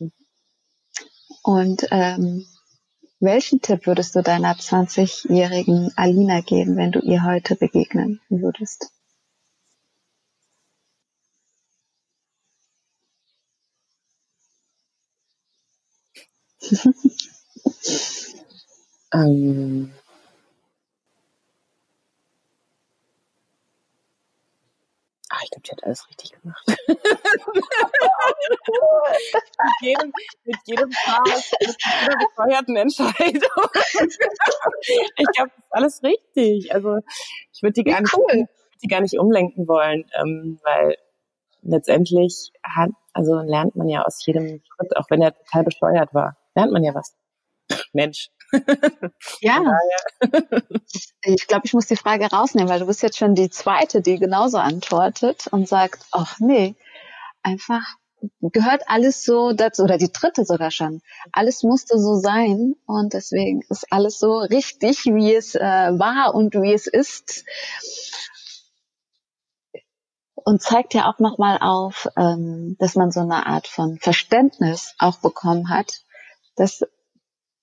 [0.00, 0.08] ja.
[1.44, 2.46] Und ähm,
[3.20, 8.90] welchen Tipp würdest du deiner 20-jährigen Alina geben, wenn du ihr heute begegnen würdest?
[19.14, 19.92] ähm,
[25.34, 26.62] Ach, ich glaube, die hat alles richtig gemacht.
[26.68, 26.78] mit
[29.80, 30.12] jedem,
[30.44, 31.44] mit jedem Paar, mit
[32.02, 33.70] jeder bescheuerten Entscheidung.
[35.16, 36.74] ich glaube, das ist alles richtig.
[36.74, 36.98] Also
[37.50, 38.46] ich würde die gar nicht, cool.
[38.82, 40.98] die gar nicht umlenken wollen, ähm, weil
[41.62, 46.36] letztendlich hat, also lernt man ja aus jedem Schritt, auch wenn er total bescheuert war,
[46.54, 47.14] lernt man ja was.
[47.92, 48.30] Mensch.
[49.40, 49.62] Ja.
[51.24, 54.18] ich glaube, ich muss die Frage rausnehmen, weil du bist jetzt schon die zweite, die
[54.18, 56.74] genauso antwortet und sagt, ach nee,
[57.42, 57.82] einfach
[58.40, 61.02] gehört alles so dazu, oder die dritte sogar schon.
[61.32, 66.54] Alles musste so sein und deswegen ist alles so richtig, wie es äh, war und
[66.54, 67.44] wie es ist.
[70.34, 75.18] Und zeigt ja auch nochmal auf, ähm, dass man so eine Art von Verständnis auch
[75.18, 76.02] bekommen hat,
[76.56, 76.84] dass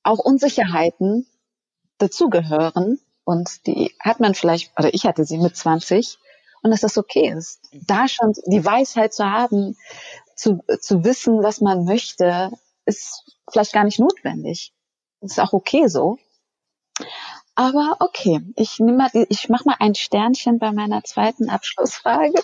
[0.04, 1.28] auch Unsicherheiten
[1.98, 6.18] dazugehören und die hat man vielleicht, oder ich hatte sie mit 20
[6.62, 7.60] und dass das okay ist.
[7.72, 9.78] Da schon die Weisheit zu haben,
[10.36, 12.52] zu, zu wissen, was man möchte,
[12.86, 14.74] ist vielleicht gar nicht notwendig.
[15.22, 16.18] Ist auch okay so.
[17.56, 22.42] Aber okay, ich nehme mal, ich mache mal ein Sternchen bei meiner zweiten Abschlussfrage.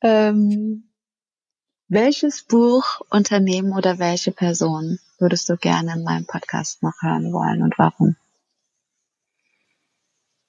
[0.00, 0.90] Ähm,
[1.86, 7.62] welches Buch, Unternehmen oder welche Person würdest du gerne in meinem Podcast noch hören wollen
[7.62, 8.16] und warum?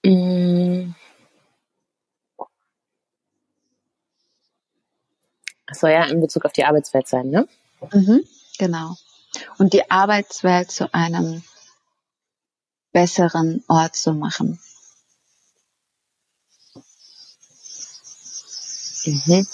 [0.04, 0.96] Mm.
[5.68, 7.48] Das soll ja in Bezug auf die Arbeitswelt sein, ne?
[7.94, 8.24] Mhm,
[8.58, 8.96] genau.
[9.58, 11.44] Und die Arbeitswelt zu einem
[12.92, 14.60] besseren Ort zu machen.
[19.06, 19.48] Mhm.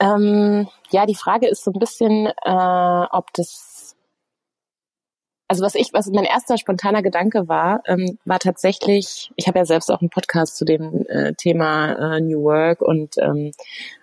[0.00, 3.96] Ähm, ja, die Frage ist so ein bisschen, äh, ob das,
[5.48, 9.64] also was ich, was mein erster spontaner Gedanke war, ähm, war tatsächlich, ich habe ja
[9.64, 13.52] selbst auch einen Podcast zu dem äh, Thema äh, New Work und ähm,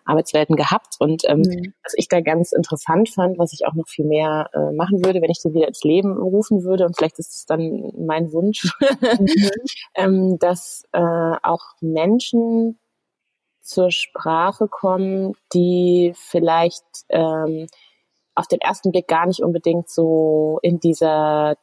[0.04, 1.74] Arbeitswelten gehabt und ähm, mhm.
[1.84, 5.22] was ich da ganz interessant fand, was ich auch noch viel mehr äh, machen würde,
[5.22, 8.66] wenn ich den wieder ins Leben rufen würde und vielleicht ist es dann mein Wunsch,
[9.02, 9.28] mhm.
[9.96, 12.80] ähm, dass äh, auch Menschen
[13.66, 17.68] zur Sprache kommen, die vielleicht ähm,
[18.36, 21.58] auf den ersten Blick gar nicht unbedingt so in dieser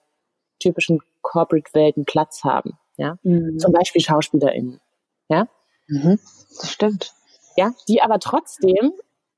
[0.59, 2.79] typischen Corporate-Welt einen Platz haben.
[2.97, 3.19] Ja?
[3.23, 3.59] Mhm.
[3.59, 4.81] Zum Beispiel SchauspielerInnen.
[5.29, 5.47] Ja?
[5.87, 6.19] Mhm.
[6.61, 7.13] Das stimmt.
[7.57, 8.93] Ja, die aber trotzdem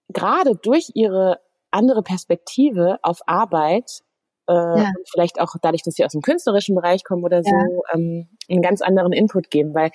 [0.08, 1.40] gerade durch ihre
[1.70, 4.02] andere Perspektive auf Arbeit
[4.48, 4.92] äh, ja.
[5.10, 7.94] vielleicht auch dadurch, dass sie aus dem künstlerischen Bereich kommen oder so, ja.
[7.94, 9.74] ähm, einen ganz anderen Input geben.
[9.74, 9.90] Weil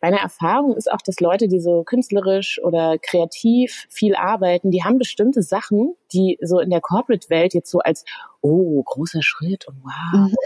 [0.00, 4.98] meine Erfahrung ist auch, dass Leute, die so künstlerisch oder kreativ viel arbeiten, die haben
[4.98, 8.04] bestimmte Sachen, die so in der Corporate-Welt jetzt so als
[8.40, 10.30] oh, großer Schritt und wow.
[10.30, 10.36] Mhm.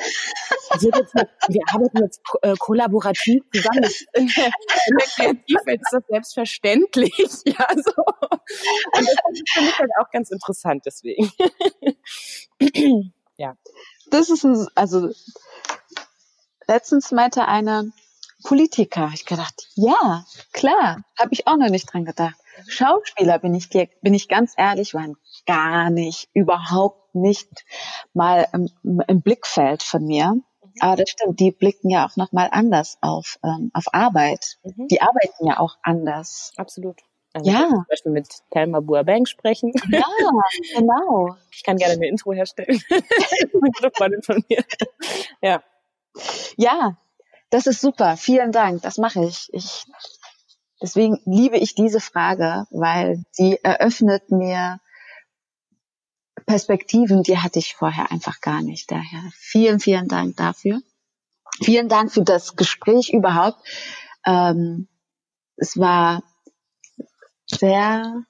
[0.68, 3.84] Also jetzt, wir arbeiten jetzt äh, kollaborativ zusammen.
[4.14, 7.12] In der, in der Kreativwelt ist das selbstverständlich.
[7.46, 7.92] Ja, so.
[7.96, 9.14] Und das
[9.52, 11.30] finde ich halt auch ganz interessant deswegen
[13.36, 13.56] ja.
[14.10, 15.10] Das ist ein, also
[16.66, 17.92] letztens meinte eine
[18.44, 22.36] Politiker, ich gedacht, ja, klar, habe ich auch noch nicht dran gedacht.
[22.68, 25.16] Schauspieler bin ich dir, bin ich ganz ehrlich, waren
[25.46, 27.64] gar nicht, überhaupt nicht
[28.14, 28.70] mal im,
[29.06, 30.40] im Blickfeld von mir.
[30.80, 34.58] Aber das stimmt, die blicken ja auch nochmal anders auf, ähm, auf Arbeit.
[34.62, 34.88] Mhm.
[34.88, 36.52] Die arbeiten ja auch anders.
[36.56, 37.00] Absolut.
[37.36, 37.68] Also ja.
[37.68, 39.70] Zum Beispiel mit Thelma Buabang sprechen.
[39.90, 40.04] Ja,
[40.74, 41.36] genau.
[41.50, 42.80] Ich kann gerne eine Intro herstellen.
[44.24, 44.64] von mir.
[45.42, 45.62] Ja.
[46.56, 46.96] Ja,
[47.50, 48.16] das ist super.
[48.16, 48.80] Vielen Dank.
[48.80, 49.50] Das mache ich.
[49.52, 49.84] Ich
[50.80, 54.80] deswegen liebe ich diese Frage, weil die eröffnet mir
[56.46, 58.90] Perspektiven, die hatte ich vorher einfach gar nicht.
[58.90, 60.80] Daher vielen, vielen Dank dafür.
[61.62, 63.58] Vielen Dank für das Gespräch überhaupt.
[64.24, 64.88] Ähm,
[65.56, 66.22] es war
[67.46, 68.24] sehr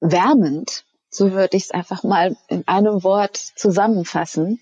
[0.00, 4.60] wärmend, so würde ich es einfach mal in einem Wort zusammenfassend.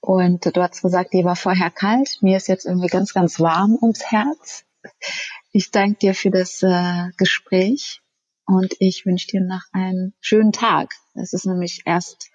[0.00, 3.76] Und du hast gesagt, die war vorher kalt, mir ist jetzt irgendwie ganz, ganz warm
[3.80, 4.64] ums Herz.
[5.52, 8.00] Ich danke dir für das äh, Gespräch
[8.46, 10.94] und ich wünsche dir noch einen schönen Tag.
[11.14, 12.30] Es ist nämlich erst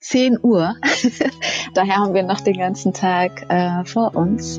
[0.00, 0.76] 10 Uhr.
[1.74, 4.58] Daher haben wir noch den ganzen Tag äh, vor uns.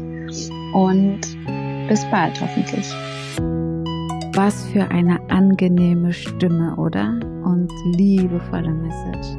[0.74, 1.22] Und
[1.88, 2.93] bis bald hoffentlich.
[4.38, 7.20] Was für eine angenehme Stimme, oder?
[7.44, 9.36] Und liebevolle Message.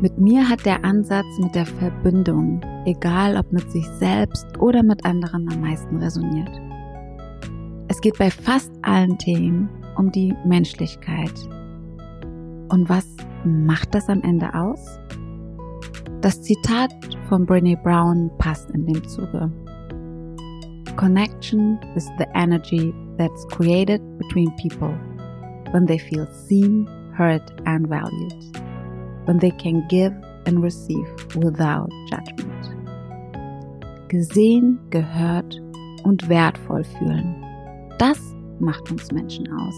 [0.00, 5.04] Mit mir hat der Ansatz mit der Verbindung, egal ob mit sich selbst oder mit
[5.04, 6.50] anderen, am meisten resoniert.
[7.86, 11.48] Es geht bei fast allen Themen um die Menschlichkeit.
[12.70, 13.06] Und was
[13.44, 14.98] macht das am Ende aus?
[16.22, 16.92] Das Zitat
[17.28, 19.48] von Brene Brown passt in dem Zuge.
[20.96, 24.94] Connection is the energy that's created between people
[25.72, 26.86] when they feel seen,
[27.16, 28.56] heard and valued,
[29.26, 30.12] when they can give
[30.46, 31.06] and receive
[31.36, 32.48] without judgment.
[34.08, 35.60] Gesehen, gehört
[36.04, 37.34] und wertvoll fühlen.
[37.98, 38.18] Das
[38.60, 39.74] macht uns Menschen aus.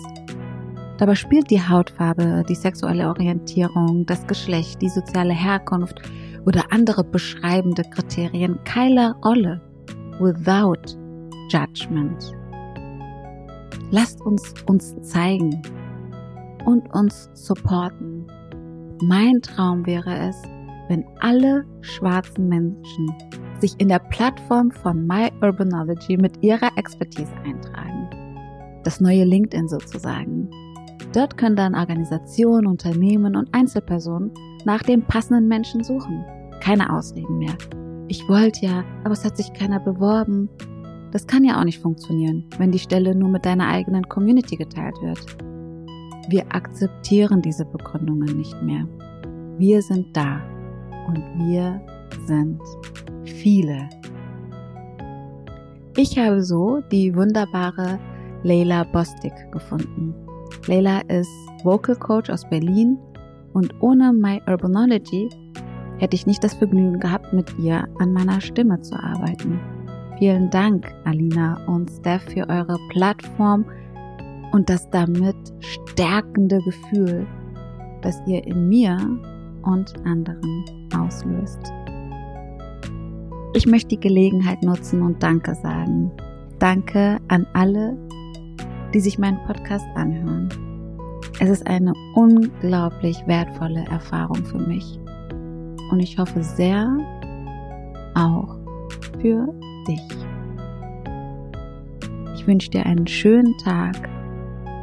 [0.99, 6.01] Dabei spielt die Hautfarbe, die sexuelle Orientierung, das Geschlecht, die soziale Herkunft
[6.47, 9.61] oder andere beschreibende Kriterien keine Rolle.
[10.21, 10.97] Without
[11.51, 12.35] judgment.
[13.91, 15.63] Lasst uns uns zeigen
[16.65, 18.27] und uns supporten.
[19.03, 20.37] Mein Traum wäre es,
[20.89, 23.11] wenn alle schwarzen Menschen
[23.61, 28.09] sich in der Plattform von My Urbanology mit ihrer Expertise eintragen.
[28.85, 30.51] Das neue LinkedIn sozusagen.
[31.15, 34.33] Dort können dann Organisationen, Unternehmen und Einzelpersonen
[34.65, 36.25] nach dem passenden Menschen suchen.
[36.61, 37.55] Keine Ausreden mehr.
[38.09, 40.49] Ich wollte ja, aber es hat sich keiner beworben.
[41.15, 45.01] Das kann ja auch nicht funktionieren, wenn die Stelle nur mit deiner eigenen Community geteilt
[45.01, 45.25] wird.
[46.29, 48.85] Wir akzeptieren diese Begründungen nicht mehr.
[49.57, 50.43] Wir sind da
[51.07, 51.81] und wir
[52.27, 52.61] sind
[53.23, 53.89] viele.
[55.97, 58.01] Ich habe so die wunderbare
[58.43, 60.13] Leila Bostik gefunden.
[60.67, 61.31] Leila ist
[61.63, 62.99] Vocal Coach aus Berlin
[63.53, 65.29] und ohne My Urbanology
[65.99, 69.61] hätte ich nicht das Vergnügen gehabt, mit ihr an meiner Stimme zu arbeiten.
[70.19, 73.65] Vielen Dank, Alina und Steph, für eure Plattform
[74.53, 77.27] und das damit stärkende Gefühl,
[78.03, 78.97] das ihr in mir
[79.63, 80.65] und anderen
[80.97, 81.73] auslöst.
[83.55, 86.13] Ich möchte die Gelegenheit nutzen und Danke sagen.
[86.61, 87.97] Danke an alle,
[88.93, 90.49] die sich meinen Podcast anhören.
[91.41, 95.01] Es ist eine unglaublich wertvolle Erfahrung für mich.
[95.91, 96.97] Und ich hoffe sehr
[98.15, 98.57] auch
[99.21, 99.53] für
[99.85, 100.03] dich.
[102.35, 104.09] Ich wünsche dir einen schönen Tag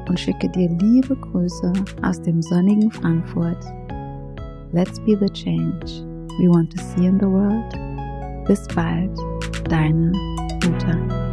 [0.07, 3.63] und schicke dir liebe Grüße aus dem sonnigen Frankfurt.
[4.71, 6.03] Let's be the change
[6.39, 7.73] we want to see in the world.
[8.47, 9.11] Bis bald,
[9.69, 10.11] deine
[10.65, 11.30] Uta.